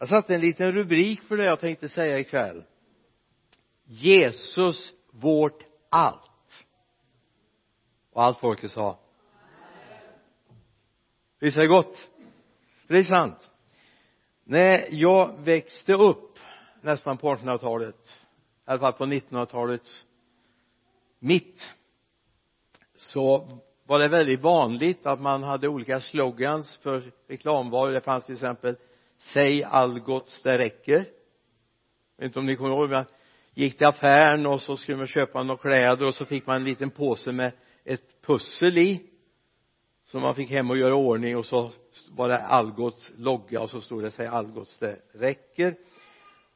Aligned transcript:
jag 0.00 0.08
satte 0.08 0.34
en 0.34 0.40
liten 0.40 0.72
rubrik 0.72 1.22
för 1.22 1.36
det 1.36 1.44
jag 1.44 1.60
tänkte 1.60 1.88
säga 1.88 2.18
ikväll. 2.18 2.64
Jesus 3.84 4.92
vårt 5.10 5.62
allt. 5.88 6.64
Och 8.12 8.22
allt 8.22 8.38
folket 8.38 8.70
sa 8.70 8.98
visst 11.38 11.56
är 11.56 11.60
det 11.60 11.68
gott? 11.68 12.08
Det 12.86 12.98
är 12.98 13.02
sant. 13.02 13.50
När 14.44 14.88
jag 14.90 15.38
växte 15.38 15.92
upp 15.92 16.38
nästan 16.80 17.16
på 17.18 17.34
1800-talet 17.34 18.06
i 18.66 18.70
alla 18.70 18.78
fall 18.78 18.92
på 18.92 19.06
1900-talets 19.06 20.06
mitt 21.18 21.74
så 22.96 23.48
var 23.84 23.98
det 23.98 24.08
väldigt 24.08 24.40
vanligt 24.40 25.06
att 25.06 25.20
man 25.20 25.42
hade 25.42 25.68
olika 25.68 26.00
slogans 26.00 26.76
för 26.76 27.12
reklamvaror. 27.28 27.92
Det 27.92 28.00
fanns 28.00 28.24
till 28.24 28.34
exempel 28.34 28.76
säg 29.20 29.64
Algots 29.64 30.42
det 30.42 30.58
räcker. 30.58 30.96
Jag 30.96 31.04
vet 32.16 32.24
inte 32.24 32.38
om 32.38 32.46
ni 32.46 32.56
kommer 32.56 32.70
ihåg 32.70 32.90
men 32.90 33.04
gick 33.54 33.78
till 33.78 33.86
affären 33.86 34.46
och 34.46 34.62
så 34.62 34.76
skulle 34.76 34.96
man 34.96 35.06
köpa 35.06 35.42
några 35.42 35.60
kläder 35.60 36.06
och 36.06 36.14
så 36.14 36.24
fick 36.24 36.46
man 36.46 36.56
en 36.56 36.64
liten 36.64 36.90
påse 36.90 37.32
med 37.32 37.52
ett 37.84 38.22
pussel 38.22 38.78
i. 38.78 39.06
Som 40.04 40.22
man 40.22 40.34
fick 40.34 40.50
hem 40.50 40.70
och 40.70 40.78
göra 40.78 40.90
i 40.90 40.92
ordning 40.92 41.36
och 41.36 41.46
så 41.46 41.70
var 42.10 42.28
det 42.28 42.38
Algots 42.38 43.12
logga 43.16 43.60
och 43.60 43.70
så 43.70 43.80
stod 43.80 44.02
det 44.02 44.10
säg 44.10 44.26
Algots 44.26 44.78
det 44.78 45.00
räcker. 45.12 45.76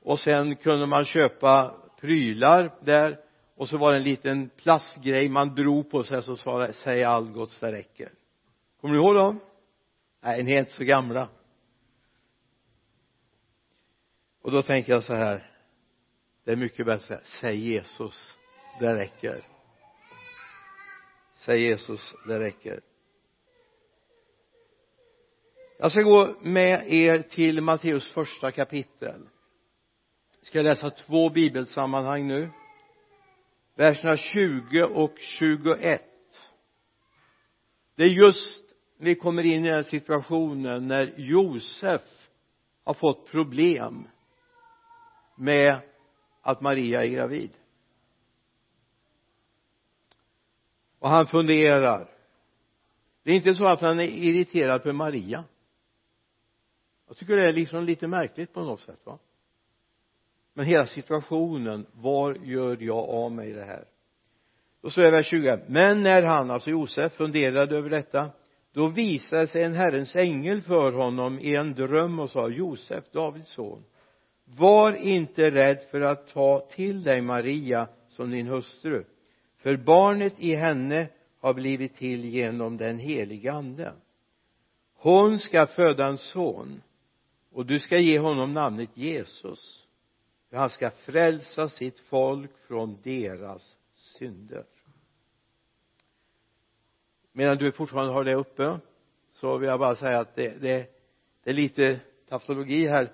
Och 0.02 0.20
sen 0.20 0.56
kunde 0.56 0.86
man 0.86 1.05
köpa 1.05 1.74
prylar 2.00 2.74
där 2.84 3.19
och 3.56 3.69
så 3.69 3.77
var 3.77 3.92
det 3.92 3.98
en 3.98 4.05
liten 4.05 4.50
plastgrej 4.56 5.28
man 5.28 5.55
drog 5.55 5.91
på 5.91 6.05
sig 6.05 6.22
så 6.22 6.36
sa 6.36 6.58
det 6.58 6.72
säg 6.72 7.05
Algots 7.05 7.60
det 7.60 7.72
räcker. 7.72 8.08
Kommer 8.80 8.94
ni 8.94 9.00
ihåg 9.00 9.14
dem? 9.14 9.41
Nej 10.22 10.42
ni 10.42 10.52
är 10.52 10.58
inte 10.58 10.72
så 10.72 10.84
gamla 10.84 11.28
och 14.45 14.53
då 14.53 14.62
tänker 14.62 14.93
jag 14.93 15.05
så 15.05 15.15
här 15.15 15.51
det 16.45 16.53
är 16.53 16.57
mycket 16.57 16.87
bättre 16.87 17.15
att 17.15 17.27
säga 17.27 17.50
säg 17.55 17.56
Jesus 17.56 18.39
det 18.81 18.97
räcker. 18.97 19.45
Säg 21.34 21.62
Jesus 21.62 22.14
det 22.27 22.41
räcker. 22.41 22.81
Jag 25.78 25.92
ska 25.92 26.03
gå 26.03 26.36
med 26.41 26.92
er 26.92 27.23
till 27.23 27.61
Matteus 27.61 28.12
första 28.12 28.51
kapitel. 28.51 29.28
Jag 30.41 30.47
ska 30.47 30.62
läsa 30.62 30.91
två 30.91 31.31
bibelsammanhang 31.31 32.27
nu? 32.27 32.51
Verserna 33.75 34.17
20 34.17 34.84
och 34.84 35.19
21 35.19 36.03
det 37.95 38.05
är 38.05 38.08
just 38.08 38.64
vi 38.98 39.14
kommer 39.14 39.42
in 39.42 39.64
i 39.64 39.69
den 39.69 39.84
situationen 39.84 40.89
när 40.89 41.14
Josef 41.17 42.03
har 42.84 42.95
fått 42.95 43.31
problem 43.31 44.08
med 45.34 45.80
att 46.42 46.60
Maria 46.60 47.04
är 47.04 47.08
gravid. 47.08 47.50
Och 50.98 51.10
han 51.10 51.27
funderar. 51.27 52.10
Det 53.22 53.30
är 53.30 53.36
inte 53.36 53.55
så 53.55 53.66
att 53.66 53.80
han 53.80 54.00
är 54.00 54.08
irriterad 54.08 54.82
på 54.82 54.92
Maria. 54.92 55.44
Jag 57.08 57.16
tycker 57.16 57.36
det 57.36 57.48
är 57.48 57.52
liksom 57.52 57.84
lite 57.84 58.06
märkligt 58.06 58.52
på 58.52 58.60
något 58.60 58.80
sätt 58.80 59.00
va? 59.05 59.18
Men 60.55 60.66
hela 60.66 60.86
situationen 60.86 61.86
var 61.92 62.34
gör 62.34 62.77
jag 62.80 63.08
av 63.08 63.32
mig 63.32 63.52
det 63.52 63.64
här? 63.64 63.84
Då 64.82 64.90
står 64.90 65.02
det 65.02 65.08
i 65.08 65.10
vers 65.10 65.27
20 65.27 65.58
men 65.66 66.02
när 66.02 66.22
han, 66.22 66.50
alltså 66.50 66.70
Josef, 66.70 67.12
funderade 67.12 67.77
över 67.77 67.90
detta 67.90 68.30
då 68.72 68.88
visade 68.88 69.46
sig 69.46 69.62
en 69.62 69.74
Herrens 69.74 70.16
ängel 70.16 70.62
för 70.62 70.92
honom 70.92 71.38
i 71.38 71.55
en 71.55 71.74
dröm 71.74 72.18
och 72.18 72.30
sa 72.30 72.48
Josef, 72.48 73.05
Davids 73.12 73.50
son 73.50 73.84
var 74.45 74.92
inte 74.92 75.50
rädd 75.50 75.83
för 75.91 76.00
att 76.00 76.28
ta 76.28 76.61
till 76.61 77.03
dig 77.03 77.20
Maria 77.23 77.89
som 78.09 78.31
din 78.31 78.47
hustru 78.47 79.05
för 79.56 79.77
barnet 79.77 80.34
i 80.39 80.56
henne 80.56 81.09
har 81.41 81.55
blivit 81.55 81.95
till 81.95 82.24
genom 82.24 82.77
den 82.77 82.98
heliga 82.98 83.52
ande. 83.52 83.92
Hon 84.95 85.39
ska 85.39 85.67
föda 85.67 86.07
en 86.07 86.18
son 86.18 86.83
och 87.52 87.67
du 87.67 87.79
ska 87.79 87.98
ge 87.98 88.18
honom 88.18 88.52
namnet 88.52 88.91
Jesus 88.95 89.86
för 90.51 90.57
han 90.57 90.70
ska 90.70 90.91
frälsa 90.91 91.68
sitt 91.68 92.01
folk 92.01 92.51
från 92.67 92.98
deras 93.02 93.79
synder. 93.95 94.64
Medan 97.33 97.57
du 97.57 97.73
fortfarande 97.73 98.13
har 98.13 98.24
det 98.24 98.35
uppe 98.35 98.79
så 99.33 99.58
vill 99.58 99.68
jag 99.68 99.80
bara 99.80 99.97
säga 99.97 100.18
att 100.18 100.35
det, 100.35 100.48
det, 100.48 100.86
det 101.42 101.51
är 101.51 101.55
lite 101.55 102.01
tautologi 102.29 102.89
här. 102.89 103.13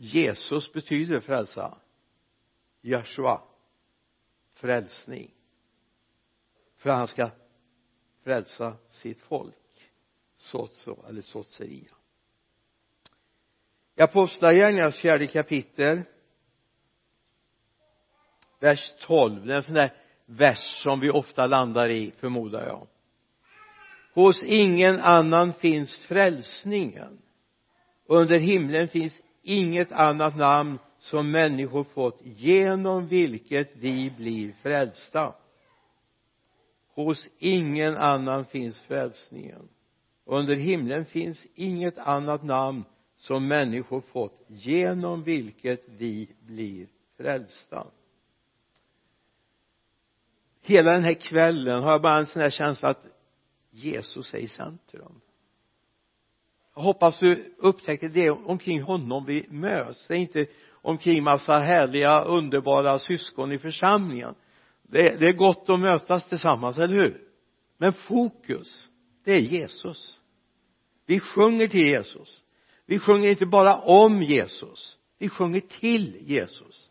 Jesus 0.00 0.72
betyder 0.72 1.20
frälsa. 1.20 1.78
Joshua 2.80 3.42
frälsning. 4.52 5.30
För 6.76 6.90
han 6.90 7.08
ska 7.08 7.30
frälsa 8.24 8.76
sitt 8.88 9.20
folk 9.20 9.54
Sotso 10.36 11.06
eller 11.08 11.22
Sotseria. 11.22 11.94
I 13.96 14.02
apostlagärningarnas 14.02 14.96
fjärde 14.96 15.26
kapitel 15.26 16.02
vers 18.58 18.94
12 19.00 19.46
det 19.46 19.52
är 19.52 19.56
en 19.56 19.62
sån 19.62 19.74
där 19.74 19.94
vers 20.26 20.82
som 20.82 21.00
vi 21.00 21.10
ofta 21.10 21.46
landar 21.46 21.88
i 21.88 22.10
förmodar 22.10 22.66
jag. 22.66 22.86
Hos 24.14 24.42
ingen 24.42 25.00
annan 25.00 25.52
finns 25.52 25.98
frälsningen. 25.98 27.22
Under 28.06 28.38
himlen 28.38 28.88
finns 28.88 29.22
inget 29.48 29.92
annat 29.92 30.36
namn 30.36 30.78
som 30.98 31.30
människor 31.30 31.84
fått 31.84 32.20
genom 32.22 33.08
vilket 33.08 33.76
vi 33.76 34.10
blir 34.16 34.52
frälsta. 34.52 35.34
Hos 36.94 37.28
ingen 37.38 37.96
annan 37.96 38.44
finns 38.44 38.80
frälsningen. 38.80 39.68
Under 40.24 40.56
himlen 40.56 41.04
finns 41.04 41.46
inget 41.54 41.98
annat 41.98 42.44
namn 42.44 42.84
som 43.16 43.48
människor 43.48 44.00
fått 44.00 44.44
genom 44.46 45.22
vilket 45.22 45.88
vi 45.88 46.30
blir 46.40 46.88
frälsta. 47.16 47.86
Hela 50.60 50.92
den 50.92 51.04
här 51.04 51.14
kvällen 51.14 51.82
har 51.82 51.92
jag 51.92 52.02
bara 52.02 52.18
en 52.18 52.26
sån 52.26 52.42
här 52.42 52.50
känsla 52.50 52.88
att 52.88 53.06
Jesus 53.70 54.34
är 54.34 54.38
i 54.38 54.48
centrum 54.48 55.20
jag 56.78 56.82
hoppas 56.82 57.18
du 57.18 57.54
upptäcker 57.58 58.08
det 58.08 58.30
omkring 58.30 58.82
honom. 58.82 59.24
Vi 59.24 59.46
möts 59.50 60.06
det 60.06 60.14
är 60.14 60.18
inte 60.18 60.46
omkring 60.70 61.22
massa 61.22 61.56
härliga 61.56 62.22
underbara 62.22 62.98
syskon 62.98 63.52
i 63.52 63.58
församlingen. 63.58 64.34
Det, 64.82 65.20
det 65.20 65.26
är 65.26 65.32
gott 65.32 65.68
att 65.68 65.80
mötas 65.80 66.28
tillsammans, 66.28 66.78
eller 66.78 66.94
hur? 66.94 67.20
Men 67.78 67.92
fokus 67.92 68.88
det 69.24 69.32
är 69.32 69.40
Jesus. 69.40 70.20
Vi 71.06 71.20
sjunger 71.20 71.68
till 71.68 71.86
Jesus. 71.86 72.42
Vi 72.86 72.98
sjunger 72.98 73.30
inte 73.30 73.46
bara 73.46 73.76
om 73.76 74.22
Jesus. 74.22 74.98
Vi 75.18 75.28
sjunger 75.28 75.60
till 75.60 76.16
Jesus. 76.20 76.90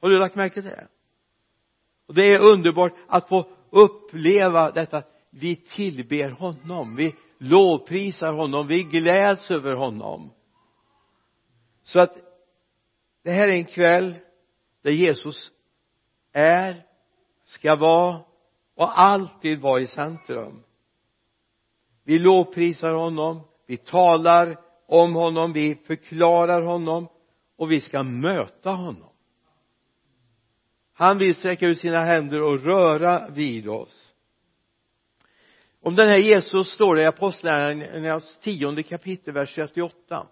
Har 0.00 0.08
du 0.08 0.18
lagt 0.18 0.34
märke 0.34 0.54
till 0.54 0.70
det? 0.70 0.88
Och 2.08 2.14
det 2.14 2.32
är 2.32 2.38
underbart 2.38 2.92
att 3.06 3.28
få 3.28 3.48
uppleva 3.70 4.70
detta. 4.70 5.02
Vi 5.30 5.56
tillber 5.56 6.30
honom. 6.30 6.96
Vi 6.96 7.14
lovprisar 7.42 8.32
honom 8.32 8.66
vi 8.66 8.82
gläds 8.82 9.50
över 9.50 9.74
honom. 9.74 10.30
Så 11.82 12.00
att 12.00 12.16
det 13.24 13.30
här 13.30 13.48
är 13.48 13.52
en 13.52 13.64
kväll 13.64 14.14
där 14.82 14.90
Jesus 14.90 15.50
är 16.32 16.86
ska 17.44 17.76
vara 17.76 18.20
och 18.74 19.00
alltid 19.00 19.60
vara 19.60 19.80
i 19.80 19.86
centrum. 19.86 20.62
Vi 22.04 22.18
lovprisar 22.18 22.92
honom 22.92 23.40
vi 23.72 23.76
talar 23.76 24.56
om 24.86 25.14
honom 25.14 25.52
vi 25.52 25.74
förklarar 25.74 26.62
honom 26.62 27.08
och 27.56 27.72
vi 27.72 27.80
ska 27.80 28.02
möta 28.02 28.70
honom. 28.70 29.08
Han 30.92 31.18
vill 31.18 31.34
sträcka 31.34 31.66
ut 31.66 31.78
sina 31.78 32.04
händer 32.04 32.42
och 32.42 32.60
röra 32.60 33.30
vid 33.30 33.68
oss 33.68 34.11
om 35.82 35.94
den 35.94 36.08
här 36.08 36.18
Jesus 36.18 36.68
står 36.68 36.96
det 36.96 37.02
i 37.02 37.06
apostlagärningarnas 37.06 38.40
tionde 38.40 38.82
kapitel 38.82 39.34
vers 39.34 39.54
38 39.54 40.26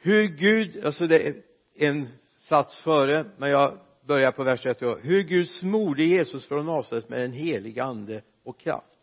hur 0.00 0.26
Gud, 0.26 0.84
alltså 0.84 1.06
det 1.06 1.26
är 1.26 1.42
en 1.74 2.08
sats 2.38 2.80
före 2.80 3.24
men 3.36 3.50
jag 3.50 3.78
börjar 4.06 4.32
på 4.32 4.44
vers 4.44 4.62
38 4.62 5.00
hur 5.02 5.22
Gud 5.22 5.48
smorde 5.48 6.04
Jesus 6.04 6.46
från 6.46 6.66
Nasaret 6.66 7.08
med 7.08 7.24
en 7.24 7.32
helig 7.32 7.80
ande 7.80 8.22
och 8.44 8.60
kraft. 8.60 8.98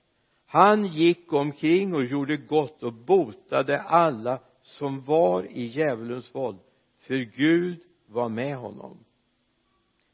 Han 0.45 0.85
gick 0.85 1.33
omkring 1.33 1.94
och 1.94 2.06
gjorde 2.06 2.38
gott 2.38 2.83
och 2.83 2.94
botade 2.94 3.81
alla 3.81 4.39
som 4.62 5.03
var 5.03 5.44
i 5.44 5.65
djävulens 5.65 6.35
våld 6.35 6.59
för 7.00 7.17
Gud 7.17 7.79
var 8.07 8.29
med 8.29 8.56
honom. 8.57 8.97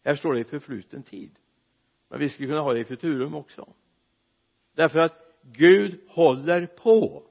Här 0.04 0.16
står 0.16 0.34
det 0.34 0.40
i 0.40 0.44
förfluten 0.44 1.04
tid 1.04 1.32
men 2.12 2.20
vi 2.20 2.30
skulle 2.30 2.48
kunna 2.48 2.62
ha 2.62 2.74
det 2.74 2.80
i 2.80 2.86
futurum 2.86 3.36
också. 3.36 3.68
Därför 4.76 5.00
att 5.00 5.16
Gud 5.44 6.00
håller 6.10 6.66
på. 6.66 7.24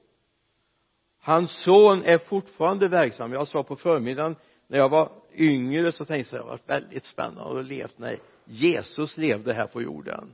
Hans 1.19 1.51
son 1.51 2.03
är 2.03 2.17
fortfarande 2.17 2.87
verksam. 2.87 3.33
Jag 3.33 3.47
sa 3.47 3.63
på 3.63 3.75
förmiddagen 3.75 4.35
när 4.67 4.77
jag 4.77 4.89
var 4.89 5.11
yngre 5.33 5.91
så 5.91 6.05
tänkte 6.05 6.35
jag 6.35 6.45
det 6.45 6.49
var 6.49 6.59
väldigt 6.65 7.05
spännande 7.05 7.59
att 7.59 7.65
leva 7.65 7.89
när 7.97 8.17
Jesus 8.45 9.17
levde 9.17 9.53
här 9.53 9.67
på 9.67 9.81
jorden. 9.81 10.33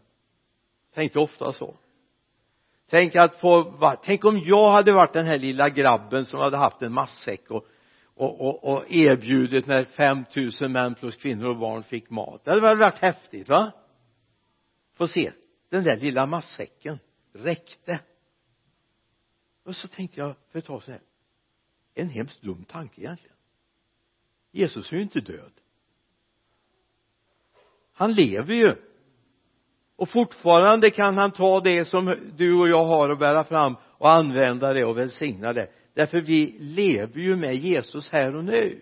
Tänkte 0.94 1.20
ofta 1.20 1.54
så. 1.54 1.74
Tänk 2.90 3.16
att 3.16 3.36
få 3.36 3.74
tänk 4.04 4.26
om 4.26 4.40
jag 4.40 4.72
hade 4.72 4.92
varit 4.94 5.14
den 5.14 5.26
här 5.26 5.38
lilla 5.38 5.70
grabben 5.70 6.26
som 6.26 6.40
hade 6.40 6.58
haft 6.58 6.82
en 6.82 6.94
matsäck 6.94 7.52
och, 7.52 7.68
och, 8.16 8.42
och, 8.42 8.74
och 8.74 8.92
erbjudit 8.92 9.68
när 9.68 9.84
5000 9.84 10.72
män 10.72 10.96
plus 10.96 11.16
kvinnor 11.16 11.48
och 11.48 11.58
barn 11.58 11.84
fick 11.84 12.10
mat. 12.10 12.42
Det 12.44 12.52
hade 12.52 12.62
väl 12.62 12.78
varit 12.78 13.00
häftigt 13.00 13.50
va? 13.50 13.72
Få 14.98 15.08
se. 15.08 15.32
Den 15.70 15.84
där 15.84 15.98
lilla 15.98 16.26
matsäcken 16.26 17.00
räckte. 17.34 18.00
Och 19.64 19.76
så 19.76 19.88
tänkte 19.88 20.20
jag 20.20 20.36
för 20.52 20.60
ett 20.60 20.66
tag 20.66 20.84
sedan 20.84 21.00
en 21.94 22.10
hemskt 22.10 22.42
dum 22.42 22.66
tanke 22.66 23.02
egentligen. 23.02 23.36
Jesus 24.52 24.92
är 24.92 24.96
ju 24.96 25.02
inte 25.02 25.20
död. 25.20 25.52
Han 27.94 28.14
lever 28.14 28.54
ju. 28.54 28.76
Och 29.96 30.10
fortfarande 30.10 30.90
kan 30.90 31.18
han 31.18 31.32
ta 31.32 31.60
det 31.60 31.86
som 31.86 32.16
du 32.38 32.54
och 32.54 32.68
jag 32.68 32.86
har 32.86 33.10
att 33.10 33.20
bära 33.20 33.44
fram 33.44 33.76
och 33.84 34.10
använda 34.10 34.74
det 34.74 34.86
och 34.86 34.98
välsigna 34.98 35.54
det. 35.54 35.70
Därför 35.94 36.22
vi 36.22 36.58
lever 36.60 37.20
ju 37.20 37.36
med 37.36 37.56
Jesus 37.56 38.10
här 38.10 38.36
och 38.36 38.44
nu. 38.44 38.82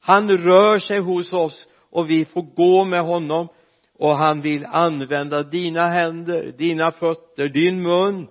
Han 0.00 0.30
rör 0.30 0.78
sig 0.78 0.98
hos 0.98 1.32
oss 1.32 1.68
och 1.74 2.10
vi 2.10 2.24
får 2.24 2.42
gå 2.42 2.84
med 2.84 3.02
honom 3.02 3.48
och 3.98 4.16
han 4.16 4.40
vill 4.40 4.66
använda 4.66 5.42
dina 5.42 5.88
händer, 5.88 6.52
dina 6.52 6.92
fötter, 6.92 7.48
din 7.48 7.82
mun 7.82 8.28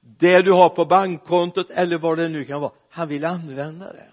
det 0.00 0.42
du 0.42 0.52
har 0.52 0.68
på 0.68 0.84
bankkontot 0.84 1.70
eller 1.70 1.98
vad 1.98 2.18
det 2.18 2.28
nu 2.28 2.44
kan 2.44 2.60
vara. 2.60 2.72
Han 2.90 3.08
vill 3.08 3.24
använda 3.24 3.92
det. 3.92 4.10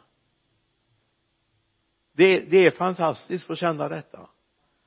Det, 2.13 2.39
det 2.39 2.65
är 2.65 2.71
fantastiskt 2.71 3.43
att 3.43 3.47
få 3.47 3.55
känna 3.55 3.87
detta. 3.87 4.29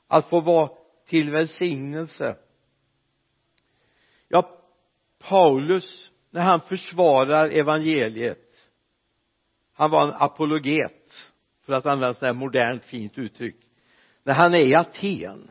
Att 0.08 0.28
få 0.28 0.40
vara 0.40 0.70
till 1.06 1.30
välsignelse. 1.30 2.36
Ja 4.28 4.60
Paulus 5.28 6.10
när 6.30 6.42
han 6.42 6.60
försvarar 6.60 7.48
evangeliet 7.48 8.44
han 9.74 9.90
var 9.90 10.02
en 10.02 10.14
apologet 10.14 11.12
för 11.66 11.72
att 11.72 11.86
använda 11.86 12.10
ett 12.10 12.18
sådant 12.18 12.38
modernt 12.38 12.84
fint 12.84 13.18
uttryck 13.18 13.56
när 14.22 14.34
han 14.34 14.54
är 14.54 14.58
i 14.58 14.74
Aten 14.74 15.50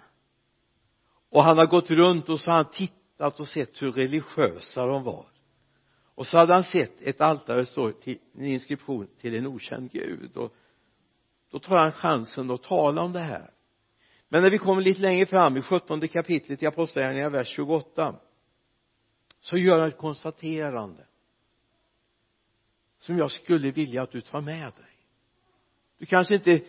och 1.33 1.43
han 1.43 1.57
har 1.57 1.65
gått 1.65 1.91
runt 1.91 2.29
och 2.29 2.39
så 2.39 2.51
har 2.51 2.55
han 2.55 2.71
tittat 2.71 3.39
och 3.39 3.47
sett 3.47 3.81
hur 3.81 3.91
religiösa 3.91 4.85
de 4.85 5.03
var. 5.03 5.25
Och 6.15 6.27
så 6.27 6.37
hade 6.37 6.53
han 6.53 6.63
sett 6.63 7.01
ett 7.01 7.21
altare 7.21 7.57
det 7.57 7.65
står 7.65 7.91
till 7.91 8.17
en 8.37 8.45
inskription 8.45 9.07
till 9.21 9.35
en 9.35 9.47
okänd 9.47 9.91
gud. 9.91 10.37
Och 10.37 10.53
då 11.51 11.59
tar 11.59 11.77
han 11.77 11.91
chansen 11.91 12.51
att 12.51 12.63
tala 12.63 13.01
om 13.01 13.13
det 13.13 13.19
här. 13.19 13.53
Men 14.29 14.43
när 14.43 14.49
vi 14.49 14.57
kommer 14.57 14.81
lite 14.81 15.01
längre 15.01 15.25
fram 15.25 15.57
i 15.57 15.61
sjuttonde 15.61 16.07
kapitlet 16.07 16.63
i 16.63 16.65
apostlagärningarna 16.65 17.29
vers 17.29 17.47
28 17.47 18.15
så 19.39 19.57
gör 19.57 19.77
han 19.77 19.87
ett 19.87 19.97
konstaterande 19.97 21.05
som 22.97 23.17
jag 23.17 23.31
skulle 23.31 23.71
vilja 23.71 24.01
att 24.01 24.11
du 24.11 24.21
tar 24.21 24.41
med 24.41 24.63
dig. 24.63 24.97
Du 25.97 26.05
kanske 26.05 26.33
inte 26.33 26.61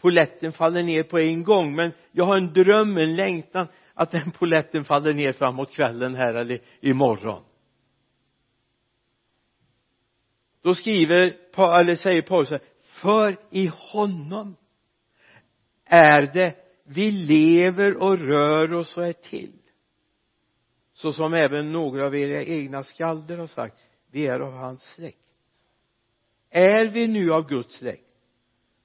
poletten 0.00 0.52
faller 0.52 0.82
ner 0.82 1.02
på 1.02 1.18
en 1.18 1.44
gång 1.44 1.74
men 1.74 1.92
jag 2.12 2.24
har 2.24 2.36
en 2.36 2.52
dröm, 2.52 2.96
en 2.96 3.16
längtan 3.16 3.66
att 3.98 4.10
den 4.10 4.30
poletten 4.30 4.84
faller 4.84 5.12
ner 5.12 5.32
framåt 5.32 5.70
kvällen 5.70 6.14
här 6.14 6.34
eller 6.34 6.60
imorgon. 6.80 7.42
Då 10.62 10.74
skriver 10.74 11.36
eller 11.80 11.96
säger 11.96 12.22
Paulus 12.22 12.52
för 12.82 13.36
i 13.50 13.70
honom 13.92 14.56
är 15.84 16.22
det 16.32 16.56
vi 16.84 17.10
lever 17.10 17.96
och 18.02 18.18
rör 18.18 18.72
oss 18.72 18.96
och 18.96 19.06
är 19.06 19.12
till. 19.12 19.58
Så 20.92 21.12
som 21.12 21.34
även 21.34 21.72
några 21.72 22.06
av 22.06 22.16
era 22.16 22.42
egna 22.42 22.84
skalder 22.84 23.38
har 23.38 23.46
sagt 23.46 23.76
vi 24.10 24.26
är 24.26 24.40
av 24.40 24.52
hans 24.52 24.82
släkt. 24.82 25.18
Är 26.50 26.86
vi 26.86 27.06
nu 27.06 27.32
av 27.32 27.48
Guds 27.48 27.74
släkt? 27.74 28.05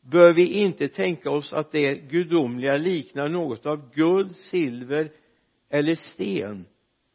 Bör 0.01 0.33
vi 0.33 0.48
inte 0.48 0.88
tänka 0.88 1.30
oss 1.30 1.53
att 1.53 1.71
det 1.71 1.95
gudomliga 1.95 2.77
liknar 2.77 3.30
något 3.30 3.65
av 3.65 3.94
guld, 3.94 4.36
silver 4.36 5.12
eller 5.69 5.95
sten. 5.95 6.65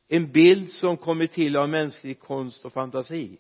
En 0.09 0.33
bild 0.33 0.71
som 0.71 0.97
kommit 0.97 1.33
till 1.33 1.57
av 1.57 1.69
mänsklig 1.69 2.21
konst 2.21 2.65
och 2.65 2.73
fantasi. 2.73 3.39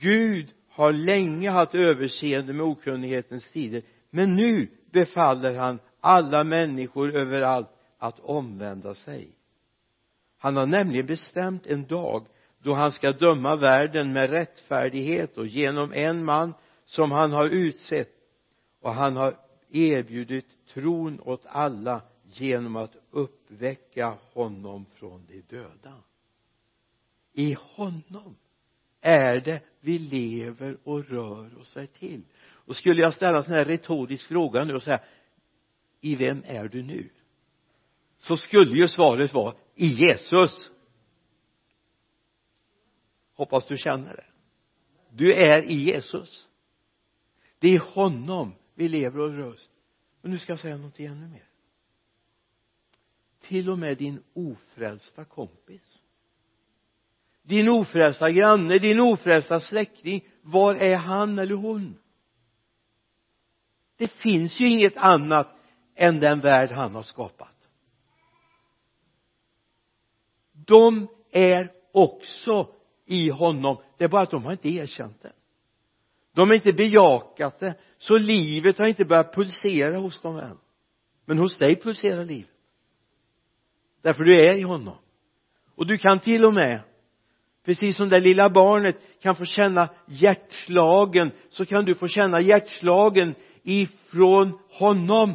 Gud 0.00 0.54
har 0.68 0.92
länge 0.92 1.50
haft 1.50 1.74
överseende 1.74 2.52
med 2.52 2.66
okunnighetens 2.66 3.50
tider 3.52 3.82
men 4.10 4.36
nu 4.36 4.68
befaller 4.92 5.54
han 5.54 5.78
alla 6.00 6.44
människor 6.44 7.16
överallt 7.16 7.68
att 7.98 8.20
omvända 8.20 8.94
sig. 8.94 9.28
Han 10.38 10.56
har 10.56 10.66
nämligen 10.66 11.06
bestämt 11.06 11.66
en 11.66 11.86
dag 11.86 12.26
då 12.62 12.74
han 12.74 12.92
ska 12.92 13.12
döma 13.12 13.56
världen 13.56 14.12
med 14.12 14.30
rättfärdighet 14.30 15.38
och 15.38 15.46
genom 15.46 15.92
en 15.92 16.24
man 16.24 16.54
som 16.84 17.12
han 17.12 17.32
har 17.32 17.48
utsett 17.48 18.13
och 18.84 18.94
han 18.94 19.16
har 19.16 19.36
erbjudit 19.70 20.66
tron 20.66 21.20
åt 21.20 21.46
alla 21.46 22.02
genom 22.24 22.76
att 22.76 22.96
uppväcka 23.10 24.18
honom 24.32 24.86
från 24.94 25.26
de 25.26 25.40
döda. 25.40 26.02
I 27.32 27.56
honom 27.58 28.36
är 29.00 29.40
det 29.40 29.62
vi 29.80 29.98
lever 29.98 30.78
och 30.84 31.04
rör 31.04 31.58
oss 31.58 31.76
till. 31.98 32.22
Och 32.42 32.76
skulle 32.76 33.02
jag 33.02 33.14
ställa 33.14 33.36
en 33.36 33.44
sån 33.44 33.52
här 33.52 33.64
retorisk 33.64 34.28
fråga 34.28 34.64
nu 34.64 34.74
och 34.74 34.82
säga 34.82 35.00
i 36.00 36.16
vem 36.16 36.42
är 36.46 36.68
du 36.68 36.82
nu? 36.82 37.10
så 38.16 38.36
skulle 38.36 38.76
ju 38.76 38.88
svaret 38.88 39.34
vara 39.34 39.54
i 39.74 39.86
Jesus. 39.86 40.70
Hoppas 43.34 43.66
du 43.66 43.76
känner 43.76 44.16
det. 44.16 44.26
Du 45.10 45.34
är 45.34 45.62
i 45.62 45.74
Jesus. 45.74 46.48
Det 47.58 47.68
är 47.68 47.74
i 47.74 47.92
honom 47.94 48.54
vi 48.74 48.88
lever 48.88 49.20
och 49.20 49.30
rör 49.30 49.52
oss 49.52 49.68
Och 50.22 50.30
nu 50.30 50.38
ska 50.38 50.52
jag 50.52 50.60
säga 50.60 50.76
något 50.76 51.00
ännu 51.00 51.28
mer. 51.28 51.48
Till 53.40 53.70
och 53.70 53.78
med 53.78 53.98
din 53.98 54.22
ofrälsta 54.32 55.24
kompis. 55.24 55.98
Din 57.42 57.68
ofrälsta 57.68 58.30
granne, 58.30 58.78
din 58.78 59.00
ofrälsta 59.00 59.60
släkting 59.60 60.28
var 60.42 60.74
är 60.74 60.96
han 60.96 61.38
eller 61.38 61.54
hon? 61.54 61.98
Det 63.96 64.08
finns 64.08 64.60
ju 64.60 64.70
inget 64.70 64.96
annat 64.96 65.56
än 65.94 66.20
den 66.20 66.40
värld 66.40 66.72
han 66.72 66.94
har 66.94 67.02
skapat. 67.02 67.68
De 70.52 71.08
är 71.30 71.72
också 71.92 72.74
i 73.04 73.28
honom. 73.28 73.76
Det 73.98 74.04
är 74.04 74.08
bara 74.08 74.22
att 74.22 74.30
de 74.30 74.44
har 74.44 74.52
inte 74.52 74.68
erkänt 74.68 75.22
det 75.22 75.32
de 76.34 76.48
har 76.48 76.54
inte 76.54 76.72
bejakat 76.72 77.60
det 77.60 77.74
så 77.98 78.18
livet 78.18 78.78
har 78.78 78.86
inte 78.86 79.04
börjat 79.04 79.34
pulsera 79.34 79.96
hos 79.96 80.20
dem 80.20 80.36
än. 80.36 80.58
Men 81.24 81.38
hos 81.38 81.58
dig 81.58 81.76
pulserar 81.76 82.24
livet. 82.24 82.50
Därför 84.02 84.24
du 84.24 84.40
är 84.40 84.54
i 84.54 84.62
honom. 84.62 84.96
Och 85.74 85.86
du 85.86 85.98
kan 85.98 86.18
till 86.18 86.44
och 86.44 86.54
med 86.54 86.80
precis 87.64 87.96
som 87.96 88.08
det 88.08 88.20
lilla 88.20 88.50
barnet 88.50 88.96
kan 89.22 89.36
få 89.36 89.44
känna 89.44 89.88
hjärtslagen 90.06 91.30
så 91.50 91.66
kan 91.66 91.84
du 91.84 91.94
få 91.94 92.08
känna 92.08 92.40
hjärtslagen 92.40 93.34
ifrån 93.62 94.58
honom. 94.70 95.34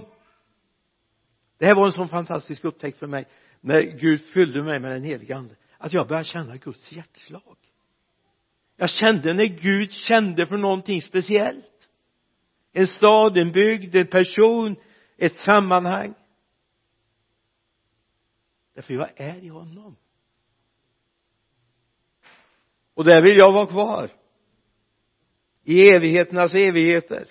Det 1.57 1.65
här 1.65 1.75
var 1.75 1.85
en 1.85 1.91
sån 1.91 2.09
fantastisk 2.09 2.65
upptäckt 2.65 2.97
för 2.97 3.07
mig 3.07 3.25
när 3.61 3.81
Gud 3.81 4.21
fyllde 4.21 4.63
mig 4.63 4.79
med 4.79 4.91
den 4.91 5.03
helige 5.03 5.35
ande 5.35 5.55
att 5.77 5.93
jag 5.93 6.07
började 6.07 6.25
känna 6.25 6.57
Guds 6.57 6.91
hjärtslag 6.91 7.57
jag 8.79 8.89
kände 8.89 9.33
när 9.33 9.45
Gud 9.45 9.91
kände 9.91 10.45
för 10.45 10.57
någonting 10.57 11.01
speciellt. 11.01 11.87
En 12.71 12.87
stad, 12.87 13.37
en 13.37 13.51
bygd, 13.51 13.95
en 13.95 14.07
person, 14.07 14.75
ett 15.17 15.35
sammanhang. 15.35 16.13
Därför 18.73 18.93
jag 18.93 19.09
är 19.15 19.43
i 19.43 19.47
honom. 19.47 19.95
Och 22.93 23.05
där 23.05 23.21
vill 23.21 23.37
jag 23.37 23.51
vara 23.51 23.67
kvar. 23.67 24.09
I 25.63 25.81
evigheternas 25.81 26.53
evigheter. 26.53 27.27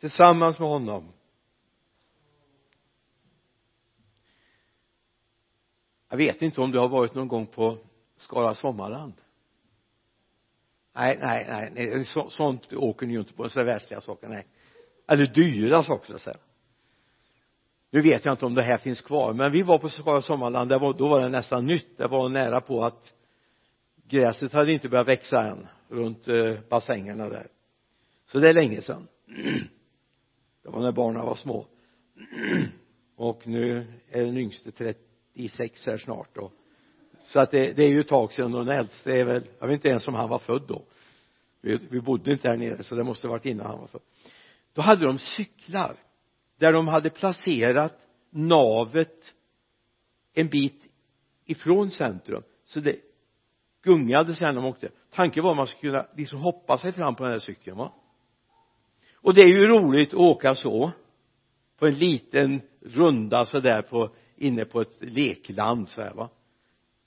Tillsammans 0.00 0.58
med 0.58 0.68
honom. 0.68 1.12
Jag 6.08 6.16
vet 6.16 6.42
inte 6.42 6.60
om 6.60 6.70
du 6.70 6.78
har 6.78 6.88
varit 6.88 7.14
någon 7.14 7.28
gång 7.28 7.46
på 7.46 7.78
Skara 8.16 8.54
Sommarland 8.54 9.23
nej, 10.94 11.18
nej, 11.20 11.46
nej, 11.48 11.70
nej 11.74 12.04
så, 12.04 12.30
sånt 12.30 12.72
åker 12.72 13.06
ni 13.06 13.12
ju 13.12 13.18
inte 13.18 13.34
på, 13.34 13.48
så 13.48 13.64
världsliga 13.64 14.00
saker, 14.00 14.28
nej. 14.28 14.46
Eller 15.08 15.26
dyra 15.26 15.82
saker 15.82 16.06
så 16.06 16.14
att 16.14 16.20
säga. 16.20 16.36
Nu 17.90 18.00
vet 18.00 18.24
jag 18.24 18.32
inte 18.32 18.46
om 18.46 18.54
det 18.54 18.62
här 18.62 18.78
finns 18.78 19.00
kvar 19.00 19.32
men 19.32 19.52
vi 19.52 19.62
var 19.62 19.78
på 19.78 19.88
Skara 19.88 20.22
Sommarland, 20.22 20.72
var, 20.72 20.94
då 20.94 21.08
var 21.08 21.20
det 21.20 21.28
nästan 21.28 21.66
nytt. 21.66 21.98
Det 21.98 22.06
var 22.06 22.28
nära 22.28 22.60
på 22.60 22.84
att 22.84 23.14
gräset 24.08 24.52
hade 24.52 24.72
inte 24.72 24.88
börjat 24.88 25.08
växa 25.08 25.46
än 25.46 25.66
runt 25.88 26.28
eh, 26.28 26.58
bassängerna 26.68 27.28
där. 27.28 27.48
Så 28.26 28.38
det 28.38 28.48
är 28.48 28.54
länge 28.54 28.80
sedan. 28.80 29.08
Det 30.62 30.70
var 30.70 30.80
när 30.80 30.92
barnen 30.92 31.26
var 31.26 31.34
små. 31.34 31.66
Och 33.16 33.46
nu 33.46 33.86
är 34.10 34.24
den 34.24 34.36
yngste 34.36 34.72
36 35.34 35.86
här 35.86 35.96
snart 35.96 36.34
då 36.34 36.52
så 37.24 37.40
att 37.40 37.50
det, 37.50 37.72
det 37.72 37.84
är 37.84 37.88
ju 37.88 38.00
ett 38.00 38.08
tag 38.08 38.32
sedan 38.32 38.54
och 38.54 38.64
den 38.64 38.78
äldste 38.78 39.12
är 39.12 39.24
väl 39.24 39.44
jag 39.58 39.66
vet 39.66 39.74
inte 39.74 39.88
ens 39.88 40.08
om 40.08 40.14
han 40.14 40.28
var 40.28 40.38
född 40.38 40.62
då. 40.68 40.82
Vi, 41.60 41.78
vi 41.90 42.00
bodde 42.00 42.32
inte 42.32 42.48
här 42.48 42.56
nere 42.56 42.82
så 42.82 42.94
det 42.94 43.04
måste 43.04 43.26
ha 43.26 43.32
varit 43.32 43.46
innan 43.46 43.66
han 43.66 43.78
var 43.78 43.86
född. 43.86 44.02
Då 44.72 44.82
hade 44.82 45.06
de 45.06 45.18
cyklar 45.18 45.96
där 46.58 46.72
de 46.72 46.88
hade 46.88 47.10
placerat 47.10 47.94
navet 48.30 49.34
en 50.34 50.48
bit 50.48 50.82
ifrån 51.44 51.90
centrum. 51.90 52.42
Så 52.64 52.80
det 52.80 52.96
gungade 53.82 54.34
sen 54.34 54.54
när 54.54 54.62
de 54.62 54.68
åkte. 54.68 54.90
Tanken 55.10 55.42
var 55.42 55.50
att 55.50 55.56
man 55.56 55.66
skulle 55.66 55.92
kunna 55.92 56.06
liksom 56.16 56.40
hoppa 56.40 56.78
sig 56.78 56.92
fram 56.92 57.14
på 57.14 57.22
den 57.22 57.32
här 57.32 57.38
cykeln 57.38 57.76
va? 57.76 57.92
Och 59.14 59.34
det 59.34 59.40
är 59.40 59.48
ju 59.48 59.66
roligt 59.66 60.08
att 60.08 60.20
åka 60.20 60.54
så 60.54 60.92
på 61.78 61.86
en 61.86 61.98
liten 61.98 62.60
runda 62.80 63.44
sådär 63.44 63.82
på 63.82 64.10
inne 64.36 64.64
på 64.64 64.80
ett 64.80 64.96
lekland 65.00 65.88
så 65.88 66.02
här 66.02 66.14
va? 66.14 66.30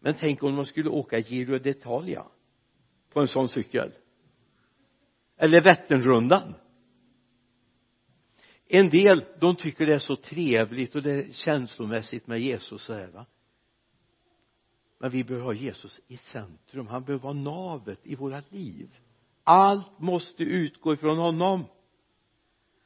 Men 0.08 0.16
tänk 0.16 0.44
om 0.44 0.56
man 0.56 0.66
skulle 0.66 0.90
åka 0.90 1.20
Giro 1.20 1.58
d'Italia 1.58 2.24
på 3.10 3.20
en 3.20 3.28
sån 3.28 3.50
cykel. 3.50 3.94
Eller 5.38 5.62
Vätternrundan. 5.62 6.54
En 8.68 8.90
del 8.90 9.26
de 9.40 9.56
tycker 9.56 9.86
det 9.86 9.94
är 9.94 10.00
så 10.00 10.16
trevligt 10.16 10.96
och 10.96 11.02
det 11.02 11.14
är 11.14 11.32
känslomässigt 11.32 12.28
med 12.28 12.40
Jesus 12.40 12.84
så 12.84 12.94
här 12.94 13.08
va. 13.08 13.26
Men 15.00 15.10
vi 15.10 15.24
behöver 15.24 15.46
ha 15.46 15.54
Jesus 15.54 16.00
i 16.08 16.18
centrum. 16.18 16.88
Han 16.88 17.04
behöver 17.04 17.24
vara 17.24 17.34
navet 17.34 18.00
i 18.04 18.16
våra 18.16 18.44
liv. 18.50 18.90
Allt 19.44 20.00
måste 20.00 20.44
utgå 20.44 20.94
ifrån 20.94 21.18
honom. 21.18 21.66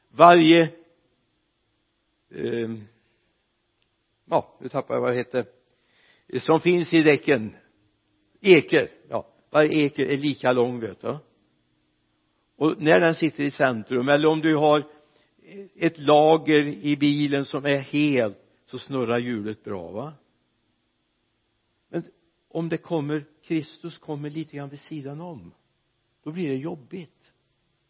Varje 0.08 0.62
eh, 2.30 2.70
ja 4.24 4.56
nu 4.60 4.68
tappar 4.68 4.94
jag 4.94 5.00
vad 5.00 5.10
det 5.10 5.16
heter 5.16 5.61
som 6.38 6.60
finns 6.60 6.94
i 6.94 7.02
däcken. 7.02 7.56
Eker. 8.40 8.88
Ja 9.08 9.32
varje 9.52 9.86
eker 9.86 10.06
är 10.06 10.16
lika 10.16 10.52
lång 10.52 10.80
vet 10.80 11.00
du. 11.00 11.18
Och 12.56 12.82
när 12.82 13.00
den 13.00 13.14
sitter 13.14 13.44
i 13.44 13.50
centrum 13.50 14.08
eller 14.08 14.28
om 14.28 14.40
du 14.40 14.56
har 14.56 14.88
ett 15.74 15.98
lager 15.98 16.66
i 16.66 16.96
bilen 16.96 17.44
som 17.44 17.66
är 17.66 17.78
helt 17.78 18.38
så 18.66 18.78
snurrar 18.78 19.18
hjulet 19.18 19.64
bra 19.64 19.90
va? 19.90 20.12
Men 21.88 22.04
om 22.48 22.68
det 22.68 22.78
kommer 22.78 23.24
Kristus 23.42 23.98
kommer 23.98 24.30
lite 24.30 24.56
grann 24.56 24.68
vid 24.68 24.80
sidan 24.80 25.20
om 25.20 25.54
då 26.22 26.32
blir 26.32 26.48
det 26.48 26.56
jobbigt. 26.56 27.32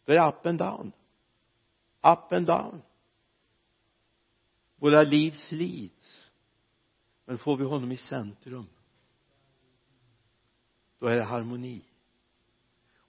Då 0.05 0.13
är 0.13 0.17
det 0.17 0.27
up 0.27 0.45
and 0.45 0.59
down. 0.59 0.91
Up 2.01 2.31
and 2.31 2.47
down. 2.47 2.81
Våra 4.75 5.03
liv 5.03 5.31
slits 5.31 6.22
men 7.25 7.37
får 7.37 7.57
vi 7.57 7.63
honom 7.63 7.91
i 7.91 7.97
centrum 7.97 8.65
då 11.03 11.09
är 11.09 11.15
det 11.15 11.23
harmoni. 11.23 11.81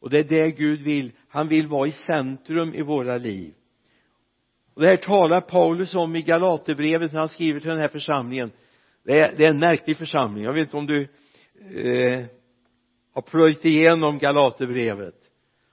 Och 0.00 0.10
det 0.10 0.18
är 0.18 0.24
det 0.24 0.50
Gud 0.50 0.80
vill. 0.80 1.12
Han 1.28 1.48
vill 1.48 1.66
vara 1.66 1.88
i 1.88 1.92
centrum 1.92 2.74
i 2.74 2.82
våra 2.82 3.18
liv. 3.18 3.54
Och 4.74 4.82
det 4.82 4.88
här 4.88 4.96
talar 4.96 5.40
Paulus 5.40 5.94
om 5.94 6.16
i 6.16 6.22
Galaterbrevet 6.22 7.12
när 7.12 7.20
han 7.20 7.28
skriver 7.28 7.60
till 7.60 7.70
den 7.70 7.78
här 7.78 7.88
församlingen. 7.88 8.52
Det 9.04 9.20
är, 9.20 9.34
det 9.36 9.44
är 9.44 9.50
en 9.50 9.58
märklig 9.58 9.96
församling. 9.96 10.44
Jag 10.44 10.52
vet 10.52 10.62
inte 10.62 10.76
om 10.76 10.86
du 10.86 11.00
eh, 11.80 12.24
har 13.14 13.22
plöjt 13.22 13.64
igenom 13.64 14.18
Galaterbrevet. 14.18 15.16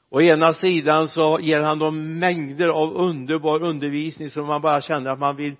Å 0.09 0.21
ena 0.21 0.53
sidan 0.53 1.07
så 1.09 1.39
ger 1.41 1.61
han 1.61 1.79
dem 1.79 2.19
mängder 2.19 2.69
av 2.69 2.93
underbar 2.93 3.63
undervisning 3.63 4.29
som 4.29 4.47
man 4.47 4.61
bara 4.61 4.81
känner 4.81 5.09
att 5.09 5.19
man 5.19 5.35
vill 5.35 5.55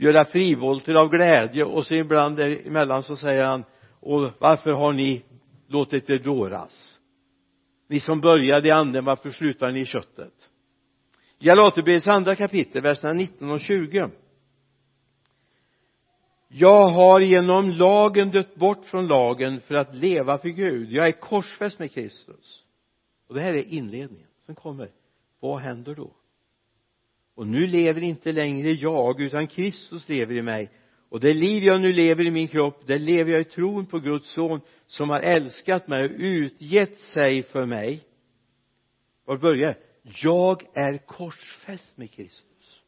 göra 0.00 0.24
frivolter 0.24 0.94
av 0.94 1.08
glädje 1.08 1.64
och 1.64 1.86
så 1.86 1.94
ibland 1.94 2.40
emellan 2.40 3.02
så 3.02 3.16
säger 3.16 3.44
han 3.44 3.64
och 4.00 4.30
varför 4.38 4.70
har 4.70 4.92
ni 4.92 5.22
låtit 5.68 6.06
det 6.06 6.18
dåras? 6.18 6.98
Ni 7.88 8.00
som 8.00 8.20
började 8.20 8.68
i 8.68 8.70
anden 8.70 9.04
varför 9.04 9.30
slutar 9.30 9.70
ni 9.70 9.80
i 9.80 9.86
köttet? 9.86 10.34
Galaterbrevets 11.38 12.08
andra 12.08 12.36
kapitel 12.36 12.82
verserna 12.82 13.12
19 13.12 13.50
och 13.50 13.60
20 13.60 14.10
jag 16.52 16.88
har 16.88 17.20
genom 17.20 17.70
lagen 17.70 18.30
dött 18.30 18.54
bort 18.54 18.84
från 18.84 19.06
lagen 19.06 19.60
för 19.60 19.74
att 19.74 19.94
leva 19.94 20.38
för 20.38 20.48
Gud. 20.48 20.92
Jag 20.92 21.06
är 21.06 21.12
korsfäst 21.12 21.78
med 21.78 21.92
Kristus. 21.92 22.64
Och 23.28 23.34
det 23.34 23.40
här 23.40 23.54
är 23.54 23.62
inledningen. 23.62 24.26
Sen 24.46 24.54
kommer 24.54 24.90
vad 25.40 25.60
händer 25.60 25.94
då? 25.94 26.10
Och 27.40 27.46
nu 27.46 27.66
lever 27.66 28.00
inte 28.00 28.32
längre 28.32 28.70
jag 28.70 29.20
utan 29.20 29.46
Kristus 29.46 30.08
lever 30.08 30.34
i 30.34 30.42
mig. 30.42 30.70
Och 31.08 31.20
det 31.20 31.34
liv 31.34 31.62
jag 31.64 31.80
nu 31.80 31.92
lever 31.92 32.24
i 32.24 32.30
min 32.30 32.48
kropp 32.48 32.86
det 32.86 32.98
lever 32.98 33.32
jag 33.32 33.40
i 33.40 33.44
tron 33.44 33.86
på 33.86 33.98
Guds 33.98 34.30
son 34.30 34.60
som 34.86 35.10
har 35.10 35.20
älskat 35.20 35.88
mig 35.88 36.04
och 36.04 36.10
utgett 36.18 37.00
sig 37.00 37.42
för 37.42 37.66
mig. 37.66 38.04
Var 39.24 39.36
börjar? 39.36 39.74
Jag 40.02 40.62
är 40.74 40.98
korsfäst 40.98 41.96
med 41.96 42.10
Kristus. 42.10 42.82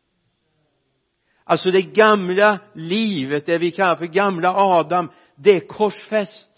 Alltså 1.44 1.71
det 1.71 1.82
gamla 1.82 2.59
livet 2.75 3.47
det 3.47 3.59
vi 3.59 3.71
kallar 3.71 3.97
för 3.97 4.06
gamla 4.06 4.54
Adam 4.56 5.11
det 5.35 5.56
är 5.56 5.61
korsfäst. 5.61 6.49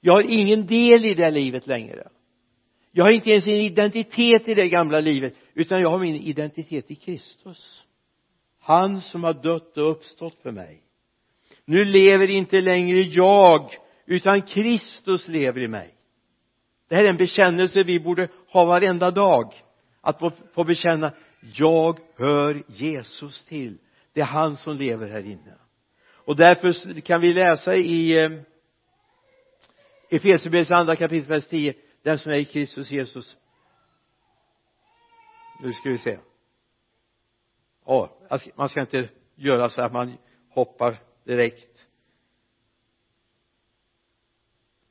Jag 0.00 0.12
har 0.12 0.22
ingen 0.22 0.66
del 0.66 1.04
i 1.04 1.14
det 1.14 1.30
livet 1.30 1.66
längre. 1.66 2.08
Jag 2.92 3.04
har 3.04 3.10
inte 3.10 3.30
ens 3.30 3.46
en 3.46 3.54
identitet 3.54 4.48
i 4.48 4.54
det 4.54 4.68
gamla 4.68 5.00
livet 5.00 5.34
utan 5.54 5.80
jag 5.80 5.90
har 5.90 5.98
min 5.98 6.14
identitet 6.14 6.90
i 6.90 6.94
Kristus. 6.94 7.82
Han 8.60 9.00
som 9.00 9.24
har 9.24 9.34
dött 9.34 9.76
och 9.76 9.90
uppstått 9.90 10.38
för 10.42 10.50
mig. 10.50 10.82
Nu 11.64 11.84
lever 11.84 12.30
inte 12.30 12.60
längre 12.60 12.98
jag 12.98 13.70
utan 14.06 14.42
Kristus 14.42 15.28
lever 15.28 15.60
i 15.60 15.68
mig. 15.68 15.94
Det 16.88 16.96
här 16.96 17.04
är 17.04 17.08
en 17.08 17.16
bekännelse 17.16 17.82
vi 17.82 18.00
borde 18.00 18.28
ha 18.48 18.64
varenda 18.64 19.10
dag. 19.10 19.54
Att 20.00 20.18
få, 20.18 20.32
få 20.54 20.64
bekänna 20.64 21.12
jag 21.54 21.98
hör 22.16 22.62
Jesus 22.66 23.42
till. 23.42 23.78
Det 24.12 24.20
är 24.20 24.24
han 24.24 24.56
som 24.56 24.76
lever 24.76 25.08
här 25.08 25.26
inne. 25.26 25.54
Och 26.24 26.36
därför 26.36 27.00
kan 27.00 27.20
vi 27.20 27.32
läsa 27.32 27.76
i 27.76 28.24
eh, 28.24 28.30
Efesierbrevets 30.10 30.70
andra 30.70 30.96
kapitel 30.96 31.28
vers 31.28 31.46
10 31.46 31.74
den 32.02 32.18
som 32.18 32.32
är 32.32 32.38
i 32.38 32.44
Kristus 32.44 32.90
Jesus 32.90 33.36
nu 35.62 35.72
ska 35.72 35.90
vi 35.90 35.98
se. 35.98 36.18
Ja 37.86 38.10
man 38.54 38.68
ska 38.68 38.80
inte 38.80 39.08
göra 39.34 39.68
så 39.68 39.82
att 39.82 39.92
man 39.92 40.18
hoppar 40.48 40.96
direkt. 41.24 41.88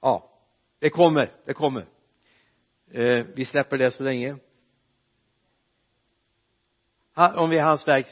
Ja 0.01 0.29
det 0.79 0.89
kommer 0.89 1.31
det 1.45 1.53
kommer. 1.53 1.85
Eh, 2.91 3.25
vi 3.35 3.45
släpper 3.45 3.77
det 3.77 3.91
så 3.91 4.03
länge. 4.03 4.37
Om 7.15 7.49
vi 7.49 7.57
är 7.57 7.63
hans 7.63 7.87
verk 7.87 8.07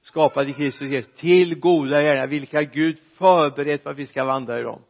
skapade 0.00 0.50
i 0.50 0.52
Kristus 0.52 0.88
Jesus 0.88 1.14
till 1.16 1.58
goda 1.60 2.02
gärningar 2.02 2.26
vilka 2.26 2.62
Gud 2.62 2.98
förberett 2.98 3.82
för 3.82 3.90
att 3.90 3.96
vi 3.96 4.06
ska 4.06 4.24
vandra 4.24 4.60
i 4.60 4.62
dem. 4.62 4.82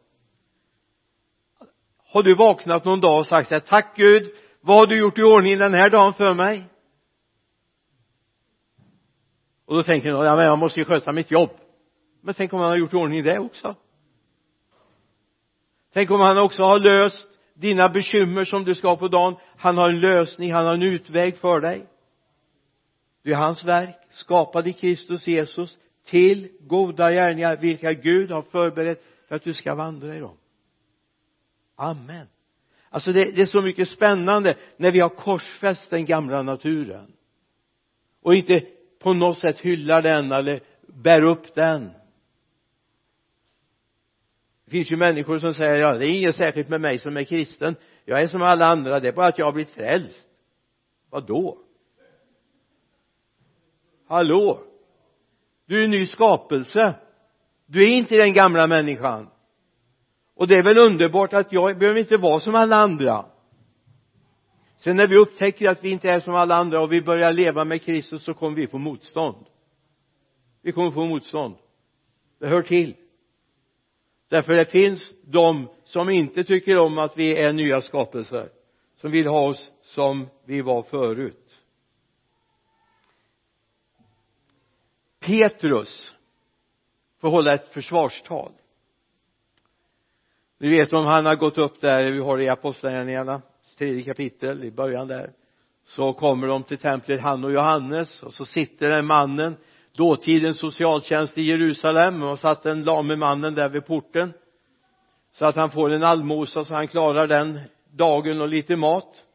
Har 1.97 2.23
du 2.23 2.35
vaknat 2.35 2.85
någon 2.85 3.01
dag 3.01 3.17
och 3.17 3.27
sagt 3.27 3.49
så 3.49 3.59
tack 3.59 3.95
Gud 3.95 4.33
vad 4.61 4.77
har 4.77 4.87
du 4.87 4.99
gjort 4.99 5.17
i 5.17 5.23
ordning 5.23 5.57
den 5.57 5.73
här 5.73 5.89
dagen 5.89 6.13
för 6.13 6.33
mig? 6.33 6.65
Och 9.67 9.75
då 9.75 9.83
tänker 9.83 10.09
jag 10.09 10.25
ja 10.25 10.35
men 10.35 10.45
jag 10.45 10.59
måste 10.59 10.79
ju 10.79 10.85
sköta 10.85 11.11
mitt 11.11 11.31
jobb. 11.31 11.49
Men 12.21 12.33
tänk 12.33 12.53
om 12.53 12.59
han 12.59 12.69
har 12.69 12.77
gjort 12.77 12.93
i 12.93 12.95
ordning 12.95 13.23
det 13.23 13.39
också? 13.39 13.75
Tänk 15.93 16.11
om 16.11 16.19
han 16.19 16.37
också 16.37 16.63
har 16.63 16.79
löst 16.79 17.27
dina 17.53 17.89
bekymmer 17.89 18.45
som 18.45 18.63
du 18.63 18.75
ska 18.75 18.87
ha 18.87 18.97
på 18.97 19.07
dagen. 19.07 19.35
Han 19.57 19.77
har 19.77 19.89
en 19.89 19.99
lösning, 19.99 20.53
han 20.53 20.65
har 20.65 20.73
en 20.73 20.83
utväg 20.83 21.37
för 21.37 21.61
dig. 21.61 21.85
Du 23.23 23.31
är 23.31 23.35
hans 23.35 23.63
verk 23.63 23.97
skapad 24.09 24.67
i 24.67 24.73
Kristus 24.73 25.27
Jesus 25.27 25.79
till 26.05 26.49
goda 26.59 27.11
gärningar 27.11 27.57
vilka 27.57 27.93
Gud 27.93 28.31
har 28.31 28.41
förberett 28.41 29.03
för 29.27 29.35
att 29.35 29.43
du 29.43 29.53
ska 29.53 29.75
vandra 29.75 30.15
i 30.15 30.19
dem. 30.19 30.37
Amen. 31.75 32.27
Alltså 32.89 33.13
det, 33.13 33.31
det 33.31 33.41
är 33.41 33.45
så 33.45 33.61
mycket 33.61 33.89
spännande 33.89 34.55
när 34.77 34.91
vi 34.91 34.99
har 34.99 35.09
korsfäst 35.09 35.89
den 35.89 36.05
gamla 36.05 36.41
naturen. 36.41 37.13
Och 38.21 38.35
inte 38.35 38.76
på 38.99 39.13
något 39.13 39.37
sätt 39.37 39.59
hyllar 39.59 40.01
den 40.01 40.31
eller 40.31 40.59
bär 40.87 41.21
upp 41.21 41.55
den. 41.55 41.91
Det 44.65 44.71
finns 44.71 44.91
ju 44.91 44.95
människor 44.95 45.39
som 45.39 45.53
säger 45.53 45.75
ja 45.75 45.97
det 45.97 46.05
är 46.05 46.19
inget 46.19 46.35
särskilt 46.35 46.69
med 46.69 46.81
mig 46.81 46.99
som 46.99 47.17
är 47.17 47.23
kristen. 47.23 47.75
Jag 48.05 48.21
är 48.21 48.27
som 48.27 48.41
alla 48.41 48.65
andra 48.65 48.99
det 48.99 49.07
är 49.07 49.13
bara 49.13 49.27
att 49.27 49.37
jag 49.37 49.45
har 49.45 49.53
blivit 49.53 49.73
frälst. 49.73 50.27
Vad 51.09 51.27
då 51.27 51.57
hallå? 54.07 54.59
Du 55.65 55.79
är 55.79 55.83
en 55.83 55.91
ny 55.91 56.05
skapelse. 56.05 56.95
Du 57.65 57.83
är 57.83 57.89
inte 57.89 58.17
den 58.17 58.33
gamla 58.33 58.67
människan. 58.67 59.29
Och 60.35 60.47
det 60.47 60.55
är 60.55 60.63
väl 60.63 60.77
underbart 60.77 61.33
att 61.33 61.53
jag 61.53 61.79
behöver 61.79 61.99
inte 61.99 62.17
vara 62.17 62.39
som 62.39 62.55
alla 62.55 62.75
andra 62.75 63.25
sen 64.77 64.95
när 64.97 65.07
vi 65.07 65.17
upptäcker 65.17 65.69
att 65.69 65.83
vi 65.83 65.91
inte 65.91 66.09
är 66.09 66.19
som 66.19 66.35
alla 66.35 66.55
andra 66.55 66.81
och 66.81 66.91
vi 66.91 67.01
börjar 67.01 67.33
leva 67.33 67.65
med 67.65 67.81
Kristus 67.81 68.23
så 68.23 68.33
kommer 68.33 68.55
vi 68.55 68.67
få 68.67 68.77
motstånd. 68.77 69.45
Vi 70.61 70.71
kommer 70.71 70.91
få 70.91 71.05
motstånd. 71.05 71.55
Det 72.39 72.47
hör 72.47 72.61
till. 72.61 72.95
Därför 74.29 74.53
det 74.53 74.65
finns 74.65 75.11
de 75.23 75.67
som 75.83 76.09
inte 76.09 76.43
tycker 76.43 76.77
om 76.77 76.97
att 76.97 77.17
vi 77.17 77.37
är 77.37 77.53
nya 77.53 77.81
skapelser 77.81 78.49
som 78.95 79.11
vill 79.11 79.27
ha 79.27 79.47
oss 79.47 79.71
som 79.81 80.27
vi 80.45 80.61
var 80.61 80.83
förut. 80.83 81.61
Petrus 85.19 86.15
får 87.21 87.29
hålla 87.29 87.53
ett 87.53 87.67
försvarstal. 87.67 88.51
Ni 90.57 90.69
vet 90.69 90.93
om 90.93 91.05
han 91.05 91.25
har 91.25 91.35
gått 91.35 91.57
upp 91.57 91.81
där 91.81 92.11
vi 92.11 92.19
har 92.19 92.37
det 92.37 92.43
i 92.43 92.49
apostlagärningarna 92.49 93.41
tredje 93.77 94.03
kapitel 94.03 94.63
i 94.63 94.71
början 94.71 95.07
där. 95.07 95.33
Så 95.83 96.13
kommer 96.13 96.47
de 96.47 96.63
till 96.63 96.77
templet 96.77 97.21
han 97.21 97.43
och 97.43 97.51
Johannes 97.51 98.23
och 98.23 98.33
så 98.33 98.45
sitter 98.45 98.89
den 98.89 99.05
mannen 99.05 99.55
dåtidens 99.91 100.59
socialtjänst 100.59 101.37
i 101.37 101.41
Jerusalem 101.41 102.23
och 102.23 102.39
satt 102.39 102.63
den 102.63 102.83
lame 102.83 103.15
mannen 103.15 103.53
där 103.53 103.69
vid 103.69 103.85
porten 103.85 104.33
så 105.31 105.45
att 105.45 105.55
han 105.55 105.71
får 105.71 105.89
en 105.89 106.03
allmosa 106.03 106.63
så 106.63 106.73
han 106.73 106.87
klarar 106.87 107.27
den 107.27 107.59
dagen 107.91 108.41
och 108.41 108.47
lite 108.47 108.75
mat. 108.75 109.25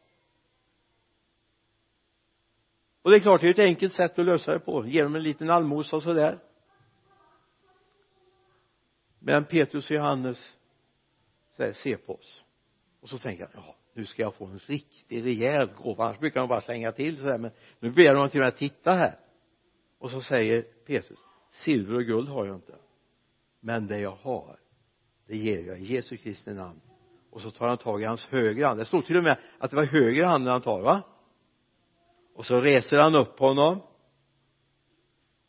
Och 3.01 3.11
det 3.11 3.17
är 3.17 3.19
klart 3.19 3.41
det 3.41 3.47
är 3.47 3.51
ett 3.51 3.59
enkelt 3.59 3.93
sätt 3.93 4.19
att 4.19 4.25
lösa 4.25 4.51
det 4.51 4.59
på 4.59 4.87
genom 4.87 5.15
en 5.15 5.23
liten 5.23 5.49
allmosa 5.49 5.95
och 5.95 6.03
sådär. 6.03 6.39
Men 9.19 9.45
Petrus 9.45 9.89
och 9.89 9.95
Johannes 9.95 10.57
säger 11.57 11.73
se 11.73 11.97
på 11.97 12.15
oss. 12.15 12.43
Och 13.01 13.09
så 13.09 13.17
tänker 13.17 13.43
han 13.43 13.63
jaha 13.63 13.75
nu 13.93 14.05
ska 14.05 14.21
jag 14.21 14.33
få 14.33 14.45
en 14.45 14.59
riktig 14.59 15.25
rejäl 15.25 15.69
gåva. 15.83 16.05
Annars 16.05 16.19
brukar 16.19 16.39
de 16.39 16.49
bara 16.49 16.61
slänga 16.61 16.91
till 16.91 17.17
sådär 17.17 17.37
men 17.37 17.51
nu 17.79 17.89
ber 17.89 18.15
de 18.15 18.29
till 18.29 18.39
och 18.39 18.45
med 18.45 18.57
titta 18.57 18.91
här. 18.91 19.19
Och 19.99 20.11
så 20.11 20.21
säger 20.21 20.61
Petrus 20.61 21.19
silver 21.51 21.95
och 21.95 22.03
guld 22.03 22.29
har 22.29 22.45
jag 22.45 22.55
inte 22.55 22.75
men 23.59 23.87
det 23.87 23.99
jag 23.99 24.17
har 24.21 24.59
det 25.27 25.37
ger 25.37 25.63
jag 25.63 25.79
i 25.79 25.83
Jesu 25.83 26.17
Kristi 26.17 26.53
namn. 26.53 26.81
Och 27.31 27.41
så 27.41 27.51
tar 27.51 27.67
han 27.67 27.77
tag 27.77 28.01
i 28.01 28.05
hans 28.05 28.25
högra 28.25 28.67
hand. 28.67 28.79
Det 28.79 28.85
stod 28.85 29.05
till 29.05 29.17
och 29.17 29.23
med 29.23 29.37
att 29.59 29.69
det 29.69 29.75
var 29.75 29.85
höger 29.85 30.23
handen 30.23 30.51
han 30.51 30.61
tar 30.61 30.81
va? 30.81 31.01
Och 32.35 32.45
så 32.45 32.59
reser 32.59 32.97
han 32.97 33.15
upp 33.15 33.39
honom. 33.39 33.81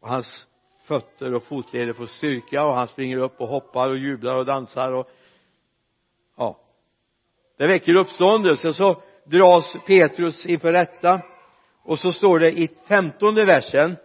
Och 0.00 0.08
hans 0.08 0.46
fötter 0.84 1.34
och 1.34 1.42
fotleder 1.42 1.92
får 1.92 2.06
styrka 2.06 2.64
och 2.64 2.74
han 2.74 2.88
springer 2.88 3.18
upp 3.18 3.40
och 3.40 3.48
hoppar 3.48 3.90
och 3.90 3.98
jublar 3.98 4.34
och 4.34 4.44
dansar 4.44 4.92
och 4.92 5.10
det 7.56 7.66
väcker 7.66 7.96
uppståndelse. 7.96 8.72
Så 8.72 9.02
dras 9.24 9.76
Petrus 9.86 10.46
inför 10.46 10.72
rätta. 10.72 11.20
Och 11.84 11.98
så 11.98 12.12
står 12.12 12.38
det 12.38 12.52
i 12.52 12.68
femtonde 12.88 13.44
versen 13.44 13.96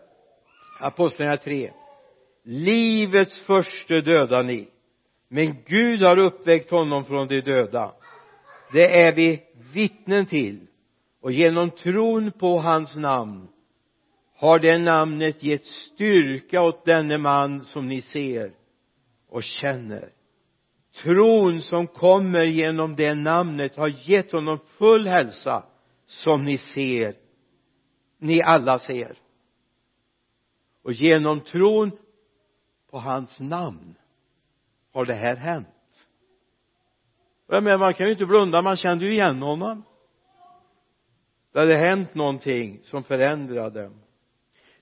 apostlagärningarna 0.79 1.41
3 1.41 1.71
livets 2.43 3.39
första 3.39 4.01
döda 4.01 4.41
ni. 4.41 4.67
Men 5.27 5.55
Gud 5.65 6.01
har 6.01 6.17
uppväckt 6.17 6.71
honom 6.71 7.05
från 7.05 7.27
de 7.27 7.41
döda. 7.41 7.93
Det 8.73 9.01
är 9.01 9.15
vi 9.15 9.43
vittnen 9.73 10.25
till. 10.25 10.67
Och 11.21 11.31
genom 11.31 11.69
tron 11.69 12.31
på 12.31 12.59
hans 12.59 12.95
namn 12.95 13.47
har 14.35 14.59
det 14.59 14.77
namnet 14.77 15.43
gett 15.43 15.65
styrka 15.65 16.61
åt 16.61 16.85
denne 16.85 17.17
man 17.17 17.61
som 17.61 17.87
ni 17.87 18.01
ser 18.01 18.51
och 19.29 19.43
känner 19.43 20.09
tron 21.03 21.61
som 21.61 21.87
kommer 21.87 22.43
genom 22.43 22.95
det 22.95 23.13
namnet 23.13 23.75
har 23.75 24.09
gett 24.09 24.31
honom 24.31 24.59
full 24.77 25.07
hälsa 25.07 25.63
som 26.05 26.43
ni 26.43 26.57
ser 26.57 27.15
ni 28.19 28.41
alla 28.41 28.79
ser. 28.79 29.17
Och 30.83 30.93
genom 30.93 31.41
tron 31.41 31.91
på 32.89 32.99
hans 32.99 33.39
namn 33.39 33.95
har 34.93 35.05
det 35.05 35.13
här 35.13 35.35
hänt. 35.35 35.67
Jag 37.47 37.63
menar 37.63 37.77
man 37.77 37.93
kan 37.93 38.05
ju 38.05 38.11
inte 38.11 38.25
blunda 38.25 38.61
man 38.61 38.77
kände 38.77 39.05
ju 39.05 39.13
igen 39.13 39.41
honom. 39.41 39.83
Det 41.53 41.59
hade 41.59 41.75
hänt 41.75 42.15
någonting 42.15 42.79
som 42.83 43.03
förändrade. 43.03 43.91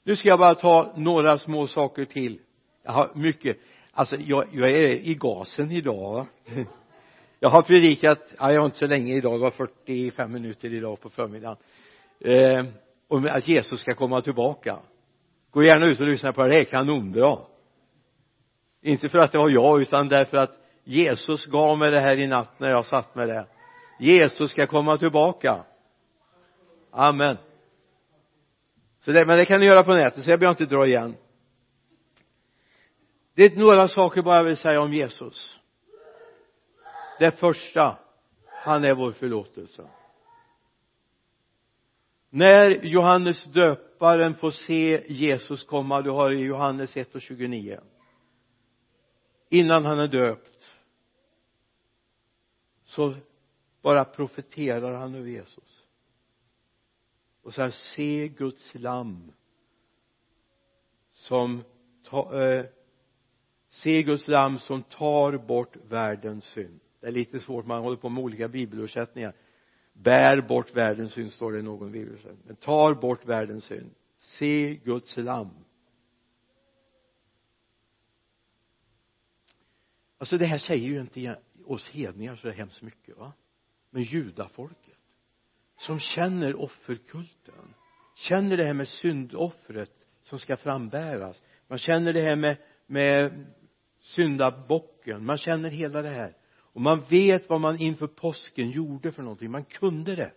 Nu 0.04 0.16
ska 0.16 0.28
jag 0.28 0.40
bara 0.40 0.56
ta 0.56 0.94
några 0.96 1.38
små 1.38 1.68
saker 1.68 2.06
till. 2.06 2.40
Jag 2.84 2.92
har 2.92 3.12
mycket 3.16 3.58
alltså 3.98 4.16
jag, 4.16 4.46
jag 4.52 4.70
är 4.70 4.88
i 4.88 5.16
gasen 5.16 5.72
idag 5.72 6.14
va? 6.14 6.28
Jag 7.40 7.50
har 7.50 7.62
predikat, 7.62 8.34
ja, 8.40 8.52
jag 8.52 8.62
har 8.62 8.66
inte 8.66 8.78
så 8.78 8.88
länge 8.88 9.14
idag, 9.14 9.34
det 9.34 9.44
var 9.44 9.52
45 9.52 10.32
minuter 10.32 10.74
idag 10.74 11.02
på 11.02 11.10
förmiddagen. 11.10 11.58
Eh, 12.20 12.66
om 13.08 13.30
att 13.32 13.48
Jesus 13.48 13.80
ska 13.80 13.94
komma 13.94 14.22
tillbaka. 14.22 14.80
Gå 15.52 15.64
gärna 15.64 15.86
ut 15.86 16.00
och 16.00 16.08
lyssna 16.08 16.34
på 16.34 16.44
det, 16.44 16.50
det 16.50 16.60
är 16.60 16.64
kanonbra. 16.64 17.38
Inte 18.82 19.10
för 19.10 19.20
att 19.20 19.32
det 19.32 19.38
var 19.38 19.50
jag 19.50 19.82
utan 19.82 20.08
därför 20.08 20.38
att 20.38 20.52
Jesus 20.84 21.46
gav 21.46 21.78
mig 21.78 21.92
det 21.92 22.02
här 22.02 22.18
i 22.18 22.28
natt 22.28 22.60
när 22.60 22.70
jag 22.70 22.86
satt 22.86 23.16
med 23.16 23.28
det. 23.28 23.46
Jesus 24.00 24.52
ska 24.52 24.68
komma 24.68 24.98
tillbaka. 24.98 25.64
Amen. 26.92 27.38
Så 29.00 29.12
det, 29.12 29.26
men 29.26 29.38
det 29.38 29.46
kan 29.46 29.60
ni 29.60 29.66
göra 29.66 29.84
på 29.84 29.94
nätet 29.94 30.24
så 30.24 30.30
jag 30.30 30.40
behöver 30.40 30.62
inte 30.62 30.76
dra 30.76 30.86
igen 30.86 31.16
det 33.38 33.46
är 33.46 33.56
några 33.56 33.88
saker 33.88 34.22
bara 34.22 34.36
jag 34.36 34.44
vill 34.44 34.58
säga 34.58 34.82
om 34.82 34.94
Jesus. 34.94 35.60
Det 37.20 37.32
första 37.32 37.98
han 38.46 38.84
är 38.84 38.94
vår 38.94 39.12
förlåtelse. 39.12 39.90
När 42.30 42.86
Johannes 42.86 43.46
döparen 43.46 44.36
får 44.36 44.52
se 44.52 45.06
Jesus 45.14 45.66
komma 45.66 46.02
du 46.02 46.10
har 46.10 46.32
i 46.32 46.40
Johannes 46.40 46.98
1 46.98 47.16
och 47.16 47.22
29 47.22 47.80
innan 49.50 49.86
han 49.86 50.00
är 50.00 50.08
döpt 50.08 50.78
så 52.84 53.16
bara 53.82 54.06
profeterar 54.06 54.94
han 54.94 55.16
över 55.16 55.30
Jesus. 55.30 55.84
Och 57.42 57.54
säger 57.54 57.72
se 57.72 58.28
Guds 58.28 58.76
lamm 58.76 59.32
som 61.12 61.64
ta, 62.04 62.44
eh, 62.44 62.66
se 63.78 64.04
Guds 64.04 64.28
lamm 64.28 64.60
som 64.60 64.84
tar 64.84 65.38
bort 65.38 65.76
världens 65.90 66.46
synd. 66.46 66.80
Det 67.00 67.08
är 67.08 67.12
lite 67.12 67.40
svårt 67.40 67.66
man 67.66 67.82
håller 67.84 67.98
på 67.98 68.10
med 68.10 68.24
olika 68.24 68.48
bibelöversättningar 68.48 69.34
bär 69.94 70.42
bort 70.42 70.76
världens 70.76 71.14
synd 71.14 71.32
står 71.32 71.52
det 71.52 71.60
i 71.60 71.62
någon 71.62 71.92
bibelöversättning 71.92 72.44
men 72.46 72.56
tar 72.56 72.94
bort 72.94 73.26
världens 73.26 73.64
synd. 73.64 73.92
Se 74.20 74.76
Guds 74.76 75.18
lamm 75.18 75.50
alltså 80.18 80.38
det 80.38 80.46
här 80.46 80.58
säger 80.58 80.88
ju 80.88 81.02
inte 81.02 81.40
oss 81.66 81.90
hedningar 81.90 82.36
så 82.36 82.50
hemskt 82.50 82.82
mycket 82.82 83.18
va? 83.18 83.34
Men 83.90 84.04
judafolket 84.04 84.98
som 85.78 86.00
känner 86.00 86.56
offerkulten 86.56 87.74
känner 88.16 88.58
det 88.58 88.66
här 88.66 88.74
med 88.74 88.88
syndoffret 88.88 90.08
som 90.24 90.40
ska 90.40 90.58
frambäras. 90.58 91.44
Man 91.68 91.78
känner 91.78 92.14
det 92.14 92.22
här 92.22 92.36
med 92.36 92.58
med 92.88 93.46
syndabocken. 94.08 95.26
Man 95.26 95.38
känner 95.38 95.70
hela 95.70 96.02
det 96.02 96.10
här. 96.10 96.38
Och 96.58 96.82
man 96.82 97.02
vet 97.10 97.50
vad 97.50 97.62
man 97.62 97.82
inför 97.82 98.08
påsken 98.08 98.70
gjorde 98.70 99.12
för 99.12 99.24
någonting. 99.24 99.52
Man 99.52 99.66
kunde 99.66 100.16
det. 100.16 100.34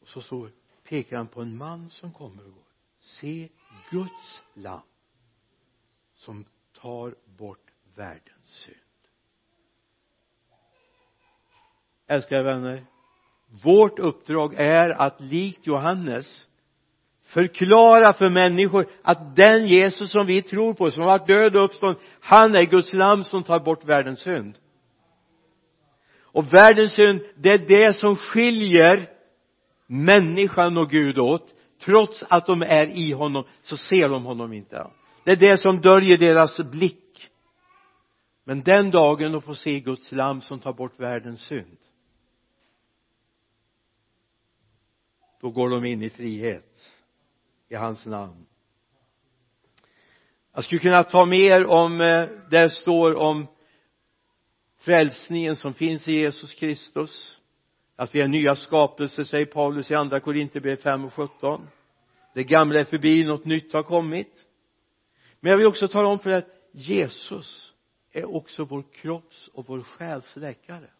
Och 0.00 0.08
så, 0.08 0.20
så 0.20 0.48
pekar 0.88 1.16
han 1.16 1.26
på 1.26 1.40
en 1.40 1.56
man 1.56 1.90
som 1.90 2.12
kommer 2.12 2.46
och 2.46 2.54
går. 2.54 2.64
Se 2.98 3.48
Guds 3.90 4.42
lamm 4.54 4.80
som 6.14 6.44
tar 6.72 7.14
bort 7.24 7.70
världens 7.94 8.46
synd. 8.46 8.76
Älskade 12.06 12.42
vänner 12.42 12.86
vårt 13.62 13.98
uppdrag 13.98 14.54
är 14.54 14.90
att 14.90 15.20
likt 15.20 15.66
Johannes 15.66 16.48
förklara 17.34 18.12
för 18.12 18.28
människor 18.28 18.86
att 19.02 19.36
den 19.36 19.66
Jesus 19.66 20.10
som 20.10 20.26
vi 20.26 20.42
tror 20.42 20.74
på 20.74 20.90
som 20.90 21.02
har 21.02 21.18
varit 21.18 21.26
död 21.26 21.56
och 21.56 21.64
uppstånd 21.64 21.96
han 22.20 22.54
är 22.54 22.64
Guds 22.64 22.92
lam 22.92 23.24
som 23.24 23.42
tar 23.42 23.60
bort 23.60 23.84
världens 23.84 24.20
synd. 24.20 24.58
Och 26.20 26.54
världens 26.54 26.92
synd 26.92 27.20
det 27.36 27.50
är 27.50 27.58
det 27.58 27.96
som 27.96 28.16
skiljer 28.16 29.08
människan 29.86 30.78
och 30.78 30.90
Gud 30.90 31.18
åt. 31.18 31.54
Trots 31.80 32.24
att 32.28 32.46
de 32.46 32.62
är 32.62 32.86
i 32.86 33.12
honom 33.12 33.44
så 33.62 33.76
ser 33.76 34.08
de 34.08 34.24
honom 34.24 34.52
inte. 34.52 34.86
Det 35.24 35.32
är 35.32 35.36
det 35.36 35.56
som 35.56 35.80
döljer 35.80 36.18
deras 36.18 36.60
blick. 36.60 37.30
Men 38.44 38.62
den 38.62 38.90
dagen 38.90 39.32
de 39.32 39.42
får 39.42 39.54
se 39.54 39.80
Guds 39.80 40.12
lam 40.12 40.40
som 40.40 40.58
tar 40.58 40.72
bort 40.72 41.00
världens 41.00 41.40
synd 41.40 41.76
då 45.44 45.50
går 45.50 45.70
de 45.70 45.84
in 45.84 46.02
i 46.02 46.10
frihet 46.10 46.73
i 47.74 47.76
hans 47.76 48.06
namn. 48.06 48.46
Jag 50.54 50.64
skulle 50.64 50.80
kunna 50.80 51.04
ta 51.04 51.24
mer 51.24 51.66
om 51.66 52.00
eh, 52.00 52.28
det 52.50 52.70
står 52.70 53.14
om 53.14 53.46
frälsningen 54.78 55.56
som 55.56 55.74
finns 55.74 56.08
i 56.08 56.12
Jesus 56.12 56.54
Kristus. 56.54 57.38
Att 57.96 58.14
vi 58.14 58.20
är 58.20 58.28
nya 58.28 58.54
skapelser 58.54 59.24
säger 59.24 59.46
Paulus 59.46 59.90
i 59.90 59.94
andra 59.94 60.20
Korinthierbrevet 60.20 60.82
5 60.82 61.04
och 61.04 61.12
17 61.12 61.68
det 62.34 62.44
gamla 62.44 62.80
är 62.80 62.84
förbi, 62.84 63.24
något 63.24 63.44
nytt 63.44 63.72
har 63.72 63.82
kommit. 63.82 64.46
Men 65.40 65.50
jag 65.50 65.58
vill 65.58 65.66
också 65.66 65.88
tala 65.88 66.08
om 66.08 66.18
för 66.18 66.30
er 66.30 66.36
att 66.36 66.48
Jesus 66.72 67.72
är 68.12 68.34
också 68.34 68.64
vår 68.64 68.84
kropps 68.92 69.48
och 69.48 69.68
vår 69.68 69.82
själs 69.82 70.36
läkare. 70.36 70.90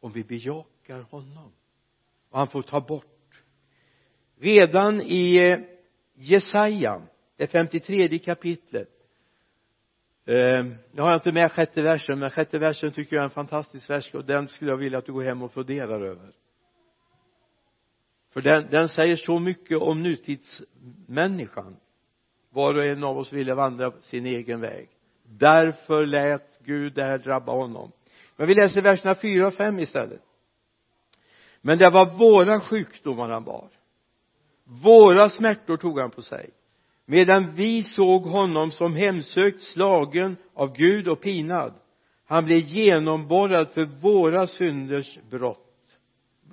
Om 0.00 0.12
vi 0.12 0.24
bejakar 0.24 1.00
honom 1.00 1.52
och 2.30 2.38
han 2.38 2.48
får 2.48 2.62
ta 2.62 2.80
bort 2.80 3.15
redan 4.40 5.00
i 5.00 5.36
eh, 5.36 5.58
Jesaja 6.14 7.02
det 7.36 7.46
53 7.46 8.18
kapitlet. 8.18 8.88
Eh, 10.26 10.64
nu 10.92 11.02
har 11.02 11.08
jag 11.08 11.16
inte 11.16 11.32
med 11.32 11.52
sjätte 11.52 11.82
versen 11.82 12.18
men 12.18 12.30
sjätte 12.30 12.58
versen 12.58 12.92
tycker 12.92 13.16
jag 13.16 13.20
är 13.20 13.24
en 13.24 13.30
fantastisk 13.30 13.90
vers 13.90 14.14
och 14.14 14.24
den 14.24 14.48
skulle 14.48 14.70
jag 14.70 14.78
vilja 14.78 14.98
att 14.98 15.06
du 15.06 15.12
går 15.12 15.22
hem 15.22 15.42
och 15.42 15.52
funderar 15.52 16.00
över. 16.00 16.30
För 18.32 18.40
den, 18.40 18.66
den 18.70 18.88
säger 18.88 19.16
så 19.16 19.38
mycket 19.38 19.78
om 19.78 20.02
nutidsmänniskan. 20.02 21.76
Var 22.50 22.74
och 22.74 22.84
en 22.84 23.04
av 23.04 23.18
oss 23.18 23.32
ville 23.32 23.54
vandra 23.54 23.92
sin 24.00 24.26
egen 24.26 24.60
väg. 24.60 24.88
Därför 25.22 26.06
lät 26.06 26.58
Gud 26.64 26.94
det 26.94 27.02
här 27.02 27.18
drabba 27.18 27.52
honom. 27.52 27.92
Men 28.36 28.48
vi 28.48 28.54
läser 28.54 28.82
verserna 28.82 29.14
4 29.14 29.46
och 29.46 29.54
5 29.54 29.78
istället. 29.78 30.22
Men 31.60 31.78
det 31.78 31.90
var 31.90 32.18
våra 32.18 32.60
sjukdomar 32.60 33.28
han 33.28 33.44
bar 33.44 33.70
våra 34.66 35.28
smärtor 35.28 35.76
tog 35.76 35.98
han 35.98 36.10
på 36.10 36.22
sig. 36.22 36.50
Medan 37.04 37.54
vi 37.54 37.82
såg 37.82 38.22
honom 38.22 38.70
som 38.70 38.94
hemsökt 38.94 39.62
slagen 39.62 40.36
av 40.54 40.76
Gud 40.76 41.08
och 41.08 41.20
pinad 41.20 41.74
han 42.26 42.44
blev 42.44 42.58
genomborrad 42.58 43.70
för 43.70 43.84
våra 43.84 44.46
synders 44.46 45.18
brott. 45.30 45.98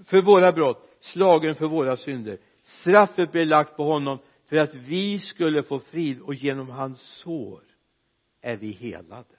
För 0.06 0.22
våra 0.22 0.52
brott 0.52 0.90
slagen 1.00 1.56
för 1.56 1.68
våra 1.68 1.98
synder. 1.98 2.38
Straffet 2.62 3.32
blev 3.32 3.48
lagt 3.48 3.78
på 3.78 3.84
honom 3.84 4.20
för 4.46 4.56
att 4.56 4.76
vi 4.76 5.20
skulle 5.20 5.64
få 5.64 5.80
frid 5.80 6.22
och 6.22 6.36
genom 6.36 6.70
hans 6.70 7.02
sår 7.02 7.64
är 8.42 8.58
vi 8.58 8.72
helade. 8.72 9.36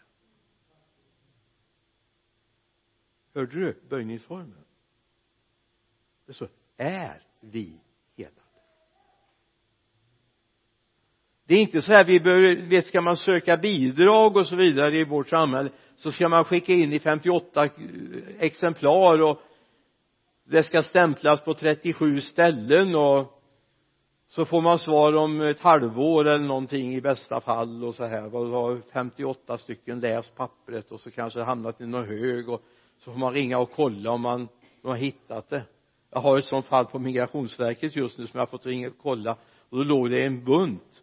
Hörde 3.35 3.61
du 3.61 3.81
böjningsformen? 3.89 4.65
Det 6.27 6.33
står 6.33 6.49
är 6.77 7.23
vi 7.41 7.81
helade 8.17 8.41
det 11.47 11.55
är 11.55 11.61
inte 11.61 11.83
så 11.83 11.93
här 11.93 12.05
vi 12.05 12.21
behöver, 12.21 12.55
vet 12.55 12.87
ska 12.87 13.01
man 13.01 13.17
söka 13.17 13.57
bidrag 13.57 14.37
och 14.37 14.47
så 14.47 14.57
vidare 14.57 14.97
i 14.97 15.05
vårt 15.05 15.29
samhälle 15.29 15.71
så 15.97 16.13
ska 16.13 16.29
man 16.29 16.45
skicka 16.45 16.73
in 16.73 16.93
i 16.93 17.01
58 17.01 17.65
eh, 17.65 17.71
exemplar 18.39 19.23
och 19.23 19.41
det 20.45 20.63
ska 20.63 20.83
stämplas 20.83 21.45
på 21.45 21.55
37 21.55 22.21
ställen 22.21 22.95
och 22.95 23.41
så 24.29 24.45
får 24.45 24.61
man 24.61 24.79
svar 24.79 25.13
om 25.17 25.41
ett 25.41 25.61
halvår 25.61 26.27
eller 26.27 26.47
någonting 26.47 26.95
i 26.95 27.01
bästa 27.01 27.41
fall 27.41 27.85
och 27.85 27.95
så 27.95 28.05
här. 28.05 28.29
Vad 28.29 28.51
har 28.51 28.81
58 28.93 29.59
stycken 29.59 30.01
läst 30.01 30.37
pappret 30.37 30.93
och 30.93 31.01
så 31.01 31.11
kanske 31.11 31.39
det 31.39 31.45
hamnat 31.45 31.81
i 31.81 31.87
någon 31.87 32.09
hög 32.09 32.49
och 32.49 32.63
så 32.99 33.13
får 33.13 33.19
man 33.19 33.33
ringa 33.33 33.59
och 33.59 33.71
kolla 33.73 34.11
om 34.11 34.21
man 34.21 34.49
de 34.83 34.89
har 34.89 34.97
hittat 34.97 35.51
det. 35.51 35.63
Jag 36.11 36.21
har 36.21 36.39
ett 36.39 36.45
sånt 36.45 36.67
fall 36.67 36.87
på 36.87 36.99
migrationsverket 36.99 37.97
just 37.97 38.19
nu 38.19 38.27
som 38.27 38.39
jag 38.39 38.43
har 38.43 38.51
fått 38.51 38.67
ringa 38.67 38.89
och 38.89 38.95
kolla 39.03 39.37
och 39.71 39.79
då 39.79 39.85
låg 39.85 40.11
det 40.11 40.25
en 40.25 40.45
bunt 40.45 41.03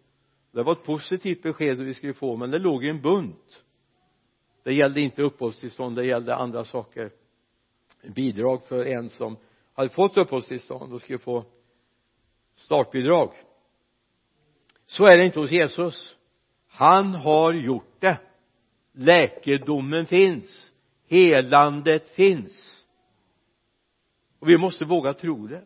det 0.51 0.63
var 0.63 0.71
ett 0.71 0.83
positivt 0.83 1.43
besked 1.43 1.77
vi 1.77 1.93
skulle 1.93 2.13
få 2.13 2.35
men 2.35 2.51
det 2.51 2.59
låg 2.59 2.85
i 2.85 2.89
en 2.89 3.01
bunt. 3.01 3.63
Det 4.63 4.73
gällde 4.73 5.01
inte 5.01 5.21
uppehållstillstånd 5.21 5.95
det 5.95 6.05
gällde 6.05 6.35
andra 6.35 6.63
saker. 6.63 7.11
Bidrag 8.15 8.63
för 8.63 8.85
en 8.85 9.09
som 9.09 9.37
hade 9.73 9.89
fått 9.89 10.17
uppehållstillstånd 10.17 10.93
och 10.93 11.01
skulle 11.01 11.19
få 11.19 11.45
startbidrag. 12.53 13.31
Så 14.85 15.05
är 15.05 15.17
det 15.17 15.25
inte 15.25 15.39
hos 15.39 15.51
Jesus. 15.51 16.15
Han 16.67 17.13
har 17.13 17.53
gjort 17.53 17.95
det. 17.99 18.17
Läkedomen 18.91 20.05
finns. 20.05 20.73
Helandet 21.07 22.09
finns. 22.09 22.83
Och 24.39 24.49
vi 24.49 24.57
måste 24.57 24.85
våga 24.85 25.13
tro 25.13 25.47
det. 25.47 25.63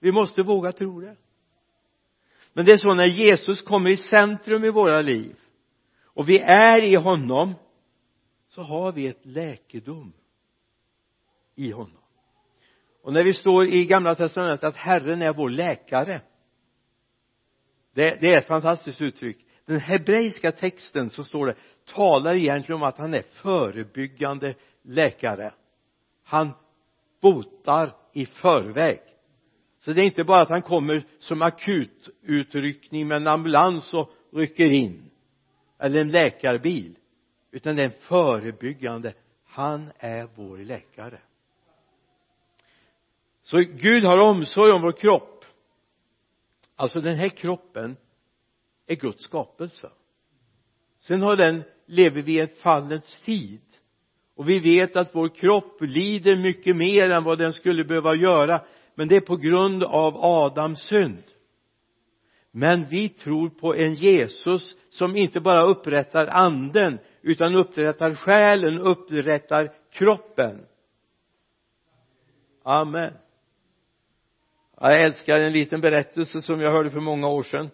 Vi 0.00 0.12
måste 0.12 0.42
våga 0.42 0.72
tro 0.72 1.00
det 1.00 1.16
men 2.52 2.64
det 2.64 2.72
är 2.72 2.76
så 2.76 2.94
när 2.94 3.06
Jesus 3.06 3.62
kommer 3.62 3.90
i 3.90 3.96
centrum 3.96 4.64
i 4.64 4.70
våra 4.70 5.02
liv 5.02 5.36
och 6.04 6.28
vi 6.28 6.38
är 6.38 6.82
i 6.82 6.94
honom 6.94 7.54
så 8.48 8.62
har 8.62 8.92
vi 8.92 9.06
ett 9.06 9.26
läkedom 9.26 10.12
i 11.54 11.70
honom. 11.70 12.02
Och 13.02 13.12
när 13.12 13.24
vi 13.24 13.34
står 13.34 13.66
i 13.66 13.86
gamla 13.86 14.14
testamentet 14.14 14.64
att 14.64 14.76
Herren 14.76 15.22
är 15.22 15.32
vår 15.32 15.50
läkare 15.50 16.20
det, 17.94 18.18
det 18.20 18.34
är 18.34 18.38
ett 18.38 18.46
fantastiskt 18.46 19.00
uttryck. 19.00 19.46
Den 19.64 19.80
hebreiska 19.80 20.52
texten 20.52 21.10
så 21.10 21.24
står 21.24 21.46
det 21.46 21.54
talar 21.84 22.34
egentligen 22.34 22.82
om 22.82 22.88
att 22.88 22.98
han 22.98 23.14
är 23.14 23.22
förebyggande 23.22 24.54
läkare. 24.82 25.54
Han 26.22 26.50
botar 27.20 27.96
i 28.12 28.26
förväg 28.26 29.00
så 29.84 29.92
det 29.92 30.02
är 30.02 30.04
inte 30.04 30.24
bara 30.24 30.42
att 30.42 30.48
han 30.48 30.62
kommer 30.62 31.04
som 31.18 31.42
akututryckning 31.42 33.08
med 33.08 33.16
en 33.16 33.26
ambulans 33.26 33.94
och 33.94 34.10
rycker 34.32 34.70
in 34.70 35.10
eller 35.78 36.00
en 36.00 36.10
läkarbil 36.10 36.96
utan 37.50 37.76
det 37.76 37.82
är 37.82 37.86
en 37.86 38.00
förebyggande. 38.00 39.14
Han 39.44 39.92
är 39.98 40.28
vår 40.36 40.58
läkare. 40.58 41.20
Så 43.42 43.58
Gud 43.58 44.04
har 44.04 44.18
omsorg 44.18 44.72
om 44.72 44.82
vår 44.82 44.92
kropp. 44.92 45.44
Alltså 46.76 47.00
den 47.00 47.14
här 47.16 47.28
kroppen 47.28 47.96
är 48.86 48.94
Guds 48.94 49.24
skapelse. 49.24 49.90
Sen 50.98 51.22
har 51.22 51.36
den 51.36 51.62
lever 51.86 52.22
vi 52.22 52.34
i 52.34 52.40
en 52.40 52.48
fallets 52.48 53.20
tid. 53.22 53.60
Och 54.34 54.48
vi 54.48 54.58
vet 54.58 54.96
att 54.96 55.14
vår 55.14 55.28
kropp 55.28 55.80
lider 55.80 56.36
mycket 56.36 56.76
mer 56.76 57.10
än 57.10 57.24
vad 57.24 57.38
den 57.38 57.52
skulle 57.52 57.84
behöva 57.84 58.14
göra 58.14 58.64
men 58.94 59.08
det 59.08 59.16
är 59.16 59.20
på 59.20 59.36
grund 59.36 59.82
av 59.82 60.16
Adams 60.16 60.80
synd. 60.80 61.22
Men 62.50 62.86
vi 62.90 63.08
tror 63.08 63.48
på 63.48 63.74
en 63.74 63.94
Jesus 63.94 64.76
som 64.90 65.16
inte 65.16 65.40
bara 65.40 65.62
upprättar 65.62 66.26
anden 66.26 66.98
utan 67.22 67.54
upprättar 67.54 68.14
själen, 68.14 68.80
upprättar 68.80 69.72
kroppen. 69.92 70.66
Amen. 72.62 73.12
Jag 74.80 75.02
älskar 75.02 75.40
en 75.40 75.52
liten 75.52 75.80
berättelse 75.80 76.42
som 76.42 76.60
jag 76.60 76.70
hörde 76.70 76.90
för 76.90 77.00
många 77.00 77.28
år 77.28 77.42
sedan. 77.42 77.70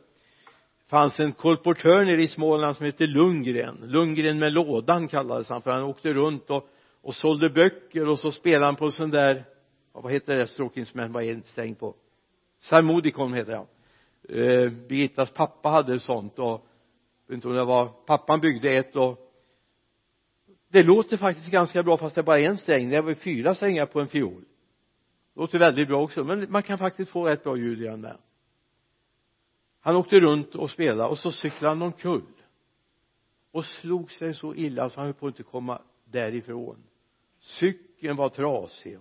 Det 0.84 0.90
fanns 0.90 1.20
en 1.20 1.32
kolportör 1.32 2.04
nere 2.04 2.22
i 2.22 2.28
Småland 2.28 2.76
som 2.76 2.86
hette 2.86 3.06
Lundgren. 3.06 3.78
Lundgren 3.82 4.38
med 4.38 4.52
lådan 4.52 5.08
kallades 5.08 5.48
han 5.48 5.62
för. 5.62 5.70
Han 5.70 5.82
åkte 5.82 6.08
runt 6.08 6.50
och, 6.50 6.68
och 7.02 7.14
sålde 7.14 7.50
böcker 7.50 8.08
och 8.08 8.18
så 8.18 8.32
spelade 8.32 8.64
han 8.64 8.76
på 8.76 8.84
en 8.84 8.92
sån 8.92 9.10
där 9.10 9.44
vad 9.92 10.12
heter 10.12 10.36
det? 10.36 10.46
Stråkinstrument 10.46 11.12
vad 11.12 11.24
är 11.24 11.32
en 11.32 11.42
sträng 11.42 11.74
på? 11.74 11.94
Sarmodikon 12.58 13.34
heter 13.34 13.52
det 13.52 13.66
eh, 14.28 14.70
Birgittas 14.70 15.30
pappa 15.30 15.68
hade 15.68 15.94
ett 15.94 16.02
sånt 16.02 16.38
och 16.38 16.46
jag 16.46 16.60
vet 17.26 17.34
inte 17.34 17.48
om 17.48 17.54
det 17.54 17.64
var 17.64 17.86
pappan 17.86 18.40
byggde 18.40 18.76
ett 18.76 18.96
och 18.96 19.24
det 20.68 20.82
låter 20.82 21.16
faktiskt 21.16 21.50
ganska 21.50 21.82
bra 21.82 21.96
fast 21.96 22.14
det 22.14 22.20
är 22.20 22.22
bara 22.22 22.40
en 22.40 22.56
sträng. 22.56 22.90
Det 22.90 23.00
var 23.00 23.14
fyra 23.14 23.54
strängar 23.54 23.86
på 23.86 24.00
en 24.00 24.08
fiol. 24.08 24.44
Låter 25.34 25.58
väldigt 25.58 25.88
bra 25.88 26.02
också 26.02 26.24
men 26.24 26.46
man 26.50 26.62
kan 26.62 26.78
faktiskt 26.78 27.10
få 27.10 27.26
rätt 27.26 27.44
bra 27.44 27.56
ljud 27.56 27.82
i 27.82 27.84
den 27.84 28.02
där. 28.02 28.16
Han 29.80 29.96
åkte 29.96 30.20
runt 30.20 30.54
och 30.54 30.70
spelade 30.70 31.08
och 31.08 31.18
så 31.18 31.32
cyklade 31.32 31.68
han 31.68 31.82
omkull. 31.82 32.22
Och 33.50 33.64
slog 33.64 34.12
sig 34.12 34.34
så 34.34 34.54
illa 34.54 34.90
så 34.90 35.00
han 35.00 35.06
höll 35.06 35.14
på 35.14 35.26
att 35.26 35.32
inte 35.32 35.42
komma 35.42 35.82
därifrån. 36.04 36.76
Cykeln 37.38 38.16
var 38.16 38.28
trasig 38.28 38.98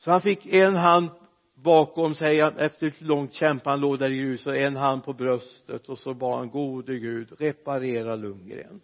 så 0.00 0.10
han 0.10 0.20
fick 0.20 0.46
en 0.46 0.76
hand 0.76 1.08
bakom 1.54 2.14
sig 2.14 2.40
efter 2.40 2.86
ett 2.86 3.00
långt 3.00 3.34
kämpande, 3.34 3.70
han 3.70 3.80
låg 3.80 3.98
där 3.98 4.10
i 4.10 4.18
grus 4.18 4.46
och 4.46 4.56
en 4.56 4.76
hand 4.76 5.04
på 5.04 5.12
bröstet 5.12 5.88
och 5.88 5.98
så 5.98 6.14
bad 6.14 6.38
han 6.38 6.50
gode 6.50 6.98
Gud 6.98 7.28
reparera 7.38 8.16
Lundgren. 8.16 8.80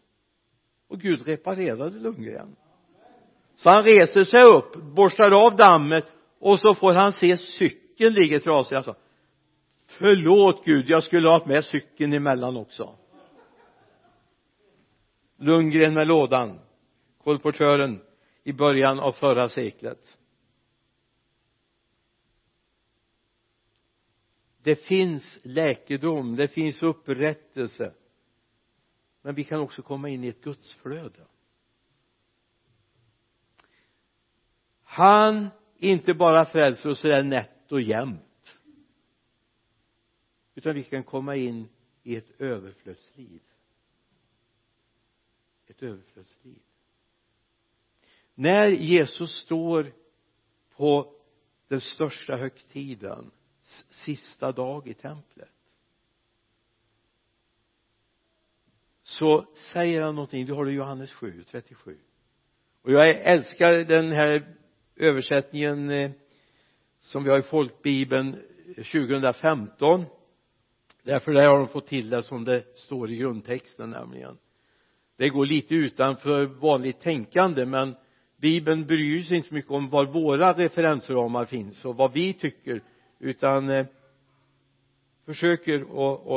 Och 0.89 1.01
Gud 1.01 1.27
reparerade 1.27 1.99
Lundgren. 1.99 2.57
Så 3.57 3.71
han 3.71 3.85
reser 3.85 4.25
sig 4.25 4.43
upp 4.43 4.77
borstar 4.77 5.47
av 5.47 5.57
dammet 5.57 6.13
och 6.39 6.61
så 6.61 6.75
får 6.75 6.93
han 6.93 7.13
se 7.13 7.37
cykeln 7.37 8.15
ligger 8.15 8.39
trasig. 8.39 8.77
Alltså 8.77 8.95
förlåt 9.87 10.65
Gud 10.65 10.91
jag 10.91 11.03
skulle 11.03 11.29
ha 11.29 11.35
haft 11.35 11.47
med 11.47 11.65
cykeln 11.65 12.13
emellan 12.13 12.57
också. 12.57 12.95
Lundgren 15.39 15.95
med 15.95 16.07
lådan 16.07 16.61
kolportören 17.27 18.01
i 18.45 18.53
början 18.53 19.01
av 19.01 19.13
förra 19.13 19.49
seklet. 19.49 20.16
Det 24.67 24.77
finns 24.77 25.39
läkedom 25.43 26.37
det 26.37 26.49
finns 26.49 26.83
upprättelse. 26.83 27.95
Men 29.23 29.35
vi 29.35 29.45
kan 29.45 29.61
också 29.61 29.83
komma 29.83 30.09
in 30.09 30.25
i 30.25 30.29
ett 30.29 30.41
gudsflöde. 30.41 31.27
Han 34.83 35.49
inte 35.77 36.15
bara 36.15 36.45
frälser 36.45 36.91
oss 36.91 37.01
sådär 37.01 37.23
nätt 37.23 37.73
och 37.73 37.81
jämnt 37.81 38.59
utan 40.55 40.75
vi 40.75 40.85
kan 40.85 41.05
komma 41.05 41.37
in 41.37 41.69
i 42.03 42.17
ett 42.17 42.41
överflödsliv. 42.41 43.43
Ett 45.67 45.83
överflödsliv. 45.83 46.63
När 48.35 48.67
Jesus 48.67 49.31
står 49.31 49.93
på 50.77 51.15
den 51.69 51.81
största 51.81 52.37
högtiden 52.37 53.31
sista 53.91 54.53
dag 54.53 54.89
i 54.89 54.95
templet. 54.95 55.49
Så 59.03 59.47
säger 59.55 60.01
han 60.01 60.15
någonting, 60.15 60.47
du 60.47 60.53
har 60.53 60.65
det 60.65 60.71
i 60.71 60.75
Johannes 60.75 61.13
7, 61.13 61.45
37 61.51 61.99
och 62.87 62.93
jag 62.93 63.09
älskar 63.09 63.73
den 63.73 64.13
här 64.13 64.57
översättningen 64.97 65.91
eh, 65.91 66.11
som 67.01 67.25
vi 67.25 67.31
har 67.31 67.39
i 67.39 67.43
folkbibeln 67.43 68.35
eh, 68.77 68.85
2015 68.85 70.05
därför 71.03 71.33
där 71.33 71.47
har 71.47 71.59
de 71.59 71.69
fått 71.69 71.87
till 71.87 72.11
det 72.11 72.23
som 72.23 72.45
det 72.45 72.77
står 72.77 73.11
i 73.11 73.17
grundtexten 73.17 73.91
nämligen. 73.91 74.39
Det 75.17 75.29
går 75.29 75.47
lite 75.47 75.75
utanför 75.75 76.45
vanligt 76.45 77.01
tänkande 77.01 77.67
men 77.67 77.95
bibeln 78.37 78.87
bryr 78.87 79.23
sig 79.23 79.37
inte 79.37 79.49
så 79.49 79.55
mycket 79.55 79.71
om 79.71 79.91
var 79.91 80.05
våra 80.05 80.53
referensramar 80.53 81.45
finns 81.45 81.85
och 81.85 81.97
vad 81.97 82.13
vi 82.13 82.33
tycker 82.33 82.83
utan 83.19 83.71
eh, 83.71 83.87
försöker 85.27 85.87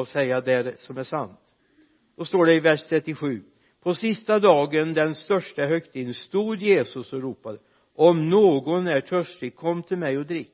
att 0.02 0.08
säga 0.08 0.42
det 0.42 0.82
som 0.82 0.98
är 0.98 1.04
sant. 1.04 1.40
Då 2.18 2.26
står 2.26 2.46
det 2.46 2.54
i 2.54 2.60
vers 2.60 2.88
37 2.88 3.44
på 3.82 3.94
sista 3.94 4.40
dagen 4.40 4.94
den 4.94 5.16
största 5.16 5.62
högtiden 5.62 6.14
stod 6.14 6.62
Jesus 6.62 7.14
och 7.14 7.22
ropade 7.22 7.58
om 7.96 8.30
någon 8.30 8.88
är 8.88 9.02
törstig 9.02 9.56
kom 9.56 9.84
till 9.84 9.98
mig 9.98 10.18
och 10.18 10.26
drick. 10.26 10.54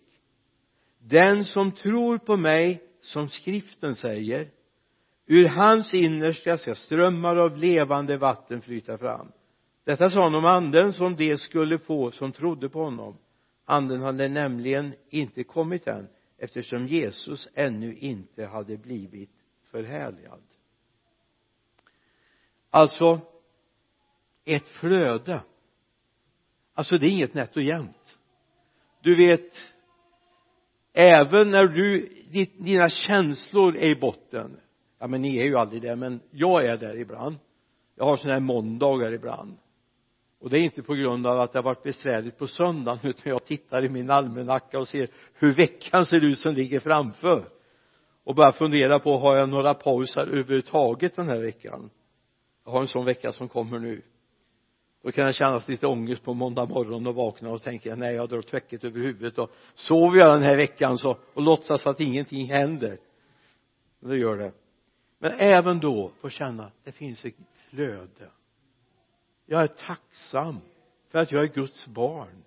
Den 1.00 1.46
som 1.46 1.72
tror 1.72 2.18
på 2.18 2.38
mig 2.38 2.84
som 3.02 3.30
skriften 3.30 3.96
säger 3.96 4.50
ur 5.28 5.48
hans 5.48 5.94
innersta 5.94 6.58
ska 6.58 6.76
strömmar 6.76 7.36
av 7.36 7.58
levande 7.58 8.18
vatten 8.18 8.62
flyta 8.62 8.98
fram. 8.98 9.32
Detta 9.84 10.10
sa 10.10 10.24
han 10.24 10.36
om 10.36 10.46
anden 10.46 10.94
som 10.94 11.16
de 11.16 11.38
skulle 11.38 11.80
få 11.80 12.12
som 12.12 12.32
trodde 12.32 12.70
på 12.70 12.84
honom. 12.84 13.18
Anden 13.66 14.02
hade 14.02 14.28
nämligen 14.28 14.94
inte 15.10 15.44
kommit 15.44 15.88
än 15.88 16.08
eftersom 16.38 16.88
Jesus 16.88 17.50
ännu 17.54 17.96
inte 17.96 18.46
hade 18.46 18.78
blivit 18.78 19.32
förhärligad. 19.72 20.42
Alltså 22.70 23.20
ett 24.46 24.68
flöde. 24.68 25.42
Alltså 26.74 26.98
det 26.98 27.08
är 27.08 27.10
inget 27.10 27.34
nätt 27.34 27.56
och 27.56 27.64
jämnt. 27.64 28.18
Du 29.02 29.16
vet 29.16 29.52
även 30.94 31.52
när 31.52 31.68
du 31.68 32.16
dina 32.58 32.90
känslor 32.90 33.76
är 33.76 33.90
i 33.90 33.96
botten. 33.96 34.60
Ja 35.00 35.08
men 35.08 35.22
ni 35.22 35.38
är 35.38 35.44
ju 35.44 35.56
aldrig 35.56 35.82
det 35.82 35.96
men 35.96 36.22
jag 36.32 36.66
är 36.66 36.78
där 36.78 36.98
ibland. 36.98 37.36
Jag 37.96 38.06
har 38.06 38.18
sådana 38.18 38.34
här 38.34 38.40
måndagar 38.40 39.14
ibland 39.14 39.58
och 40.46 40.52
det 40.52 40.60
är 40.60 40.64
inte 40.64 40.84
på 40.84 40.94
grund 40.94 41.28
av 41.28 41.40
att 41.40 41.54
det 41.54 41.60
har 41.60 41.64
varit 41.64 41.84
besvärligt 41.84 42.38
på 42.38 42.48
söndagen 42.48 43.00
utan 43.04 43.32
jag 43.32 43.46
tittar 43.46 43.86
i 43.86 43.90
min 43.90 44.10
almanacka 44.10 44.80
och 44.80 44.88
ser 44.88 45.10
hur 45.34 45.54
veckan 45.54 46.06
ser 46.06 46.24
ut 46.24 46.40
som 46.40 46.54
ligger 46.54 46.80
framför. 46.80 47.50
Och 48.24 48.36
börjar 48.36 48.52
fundera 48.52 49.00
på 49.00 49.18
har 49.18 49.36
jag 49.36 49.50
några 49.50 49.74
pauser 49.74 50.22
överhuvudtaget 50.22 51.16
den 51.16 51.30
här 51.30 51.40
veckan? 51.40 51.90
Jag 52.66 52.72
har 52.72 52.82
en 52.82 52.88
sån 52.88 53.06
vecka 53.06 53.32
som 53.32 53.50
kommer 53.50 53.80
nu. 53.80 54.02
Då 55.04 55.12
kan 55.12 55.26
jag 55.26 55.36
känna 55.36 55.62
lite 55.68 55.88
ångest 55.88 56.24
på 56.24 56.34
måndag 56.34 56.66
morgon 56.66 57.08
och 57.08 57.16
vakna 57.16 57.50
och 57.50 57.62
tänka 57.62 57.96
nej 57.96 58.16
jag 58.16 58.30
drar 58.30 58.42
täcket 58.42 58.84
över 58.84 59.00
huvudet 59.00 59.38
och 59.38 59.52
sover 59.76 60.20
jag 60.20 60.34
den 60.34 60.44
här 60.44 60.58
veckan 60.58 60.98
så 60.98 61.18
och 61.34 61.42
låtsas 61.42 61.88
att 61.88 62.02
ingenting 62.02 62.46
händer. 62.46 62.98
Men 64.00 64.10
det 64.10 64.18
gör 64.18 64.38
det. 64.38 64.52
Men 65.20 65.32
även 65.32 65.80
då 65.80 66.12
få 66.22 66.30
känna 66.30 66.72
det 66.84 66.92
finns 66.92 67.26
ett 67.26 67.36
flöde 67.70 68.30
jag 69.46 69.64
är 69.64 69.68
tacksam 69.68 70.60
för 71.12 71.20
att 71.20 71.32
jag 71.32 71.44
är 71.44 71.48
Guds 71.48 71.88
barn. 71.88 72.44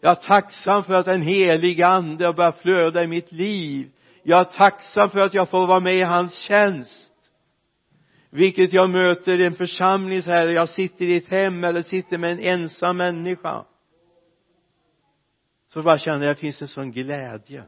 Jag 0.00 0.10
är 0.10 0.22
tacksam 0.22 0.84
för 0.84 0.94
att 0.94 1.06
den 1.06 1.22
heliga 1.22 1.86
ande 1.86 2.26
har 2.26 2.32
börjat 2.32 2.58
flöda 2.58 3.04
i 3.04 3.06
mitt 3.06 3.32
liv. 3.32 3.90
Jag 4.22 4.40
är 4.40 4.44
tacksam 4.44 5.10
för 5.10 5.20
att 5.20 5.34
jag 5.34 5.48
får 5.48 5.66
vara 5.66 5.80
med 5.80 5.94
i 5.94 6.02
hans 6.02 6.34
tjänst. 6.34 7.12
Vilket 8.30 8.72
jag 8.72 8.90
möter 8.90 9.40
i 9.40 9.44
en 9.44 9.54
församling 9.54 10.22
så 10.22 10.30
här 10.30 10.46
jag 10.46 10.68
sitter 10.68 11.04
i 11.04 11.16
ett 11.16 11.28
hem 11.28 11.64
eller 11.64 11.82
sitter 11.82 12.18
med 12.18 12.32
en 12.32 12.38
ensam 12.38 12.96
människa. 12.96 13.64
Så 15.68 15.82
bara 15.82 15.98
känner 15.98 16.26
jag 16.26 16.36
det 16.36 16.40
finns 16.40 16.62
en 16.62 16.68
sån 16.68 16.92
glädje. 16.92 17.64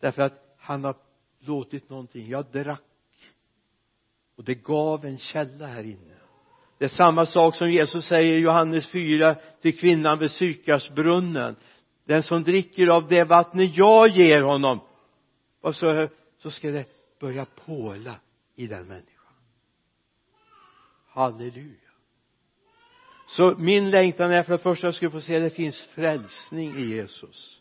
Därför 0.00 0.22
att 0.22 0.54
han 0.58 0.84
har 0.84 0.96
låtit 1.38 1.90
någonting. 1.90 2.28
Jag 2.28 2.46
drack. 2.52 2.80
Och 4.36 4.44
det 4.44 4.54
gav 4.54 5.04
en 5.04 5.18
källa 5.18 5.66
här 5.66 5.84
inne 5.84 6.14
det 6.78 6.84
är 6.84 6.88
samma 6.88 7.26
sak 7.26 7.56
som 7.56 7.70
Jesus 7.70 8.04
säger 8.04 8.32
i 8.32 8.40
Johannes 8.40 8.88
4 8.88 9.34
till 9.34 9.78
kvinnan 9.78 10.18
vid 10.18 10.30
Sykarsbrunnen 10.30 11.56
den 12.04 12.22
som 12.22 12.42
dricker 12.42 12.88
av 12.88 13.08
det 13.08 13.24
vattnet 13.24 13.76
jag 13.76 14.08
ger 14.08 14.42
honom 14.42 14.80
och 15.60 15.76
så, 15.76 16.08
så 16.38 16.50
ska 16.50 16.70
det 16.70 16.84
börja 17.20 17.44
påla 17.44 18.14
i 18.54 18.66
den 18.66 18.86
människan. 18.86 19.34
Halleluja. 21.08 21.74
Så 23.26 23.54
min 23.58 23.90
längtan 23.90 24.30
är 24.30 24.42
för 24.42 24.52
det 24.52 24.58
första 24.58 24.86
att 24.86 24.88
jag 24.88 24.94
ska 24.94 25.10
få 25.10 25.20
se 25.20 25.36
att 25.36 25.42
det 25.42 25.50
finns 25.50 25.82
frälsning 25.82 26.76
i 26.76 26.82
Jesus. 26.82 27.60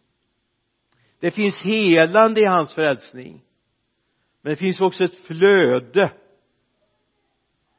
Det 1.19 1.31
finns 1.31 1.61
helande 1.61 2.41
i 2.41 2.45
hans 2.45 2.73
frälsning. 2.73 3.41
Men 4.41 4.49
det 4.49 4.55
finns 4.55 4.81
också 4.81 5.03
ett 5.03 5.15
flöde 5.15 6.11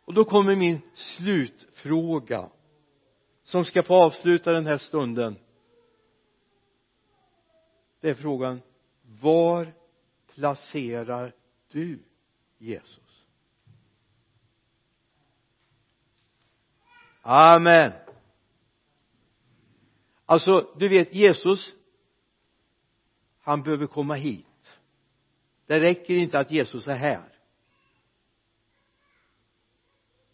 och 0.05 0.15
då 0.15 0.25
kommer 0.25 0.57
min 0.57 0.81
slutfråga 0.95 2.51
som 3.43 3.65
ska 3.65 3.83
få 3.83 3.95
avsluta 3.95 4.53
den 4.53 4.67
här 4.67 4.79
stunden. 4.79 5.39
Det 8.01 8.11
är 8.11 8.15
frågan 8.15 8.61
var 9.21 9.75
placerar 10.35 11.35
du 11.69 12.03
Jesus? 12.59 13.27
Amen. 17.23 17.93
Alltså 20.27 20.75
du 20.79 20.89
vet 20.89 21.15
Jesus 21.15 21.75
han 23.45 23.63
behöver 23.63 23.87
komma 23.87 24.15
hit. 24.15 24.79
Det 25.67 25.81
räcker 25.81 26.15
inte 26.15 26.39
att 26.39 26.51
Jesus 26.51 26.89
är 26.89 26.97
här 26.97 27.34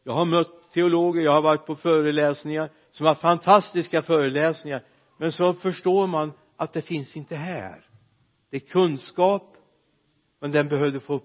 jag 0.05 0.13
har 0.13 0.25
mött 0.25 0.73
teologer, 0.73 1.23
jag 1.23 1.33
har 1.33 1.43
varit 1.43 1.67
på 1.67 1.77
föreläsningar 1.77 2.71
som 2.91 3.07
har 3.07 3.15
fantastiska 3.15 4.03
föreläsningar 4.03 4.83
men 5.19 5.33
så 5.33 5.55
förstår 5.55 6.07
man 6.07 6.33
att 6.57 6.73
det 6.73 6.83
finns 6.83 7.17
inte 7.17 7.37
här. 7.37 7.87
Det 8.51 8.57
är 8.57 8.61
kunskap 8.61 9.57
men 10.41 10.53
den 10.53 10.69
behövde 10.69 11.01
få 11.01 11.23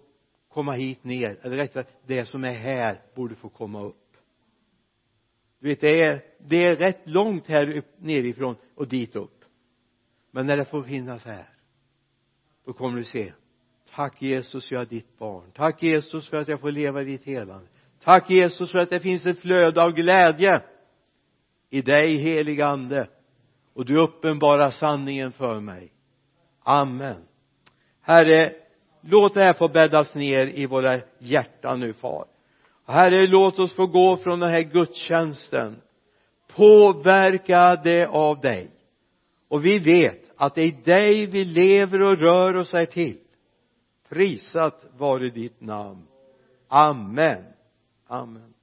komma 0.49 0.73
hit 0.73 1.03
ner. 1.03 1.39
Eller 1.41 1.55
rättare 1.55 1.85
det 2.05 2.25
som 2.25 2.43
är 2.43 2.53
här 2.53 3.01
borde 3.15 3.35
få 3.35 3.49
komma 3.49 3.83
upp. 3.83 4.17
Du 5.59 5.67
vet 5.67 5.81
det 5.81 6.01
är, 6.03 6.23
det 6.39 6.65
är 6.65 6.75
rätt 6.75 7.01
långt 7.03 7.47
här 7.47 7.77
upp, 7.77 7.85
nerifrån 7.97 8.55
och 8.75 8.87
dit 8.87 9.15
upp. 9.15 9.45
Men 10.31 10.47
när 10.47 10.57
det 10.57 10.65
får 10.65 10.83
finnas 10.83 11.25
här 11.25 11.49
då 12.65 12.73
kommer 12.73 12.97
du 12.97 13.03
se. 13.03 13.33
Tack 13.91 14.21
Jesus 14.21 14.71
jag 14.71 14.81
är 14.81 14.85
ditt 14.85 15.17
barn. 15.17 15.51
Tack 15.53 15.83
Jesus 15.83 16.27
för 16.27 16.37
att 16.37 16.47
jag 16.47 16.59
får 16.59 16.71
leva 16.71 17.01
i 17.01 17.05
ditt 17.05 17.23
helande 17.23 17.67
tack 18.05 18.29
Jesus 18.29 18.71
för 18.71 18.79
att 18.79 18.89
det 18.89 18.99
finns 18.99 19.25
ett 19.25 19.39
flöde 19.39 19.83
av 19.83 19.91
glädje 19.91 20.61
i 21.69 21.81
dig 21.81 22.17
helig 22.17 22.61
ande 22.61 23.07
och 23.73 23.85
du 23.85 23.99
uppenbarar 23.99 24.69
sanningen 24.69 25.31
för 25.31 25.59
mig. 25.59 25.91
Amen. 26.63 27.27
Herre 28.01 28.51
låt 29.01 29.33
det 29.33 29.43
här 29.43 29.53
få 29.53 29.67
bäddas 29.67 30.15
ner 30.15 30.45
i 30.45 30.65
våra 30.65 30.99
hjärtan 31.19 31.79
nu 31.79 31.93
far. 31.93 32.25
Herre 32.85 33.27
låt 33.27 33.59
oss 33.59 33.73
få 33.73 33.87
gå 33.87 34.17
från 34.17 34.39
den 34.39 34.51
här 34.51 34.61
gudstjänsten. 34.61 35.81
Påverkade 36.55 38.07
av 38.07 38.39
dig. 38.39 38.69
Och 39.47 39.65
vi 39.65 39.79
vet 39.79 40.21
att 40.37 40.55
det 40.55 40.61
är 40.61 40.67
i 40.67 40.81
dig 40.83 41.25
vi 41.25 41.45
lever 41.45 42.01
och 42.01 42.17
rör 42.17 42.57
oss 42.57 42.73
är 42.73 42.85
till. 42.85 43.17
Prisat 44.09 44.85
vare 44.97 45.29
ditt 45.29 45.61
namn. 45.61 46.07
Amen 46.67 47.43
amen. 48.09 48.54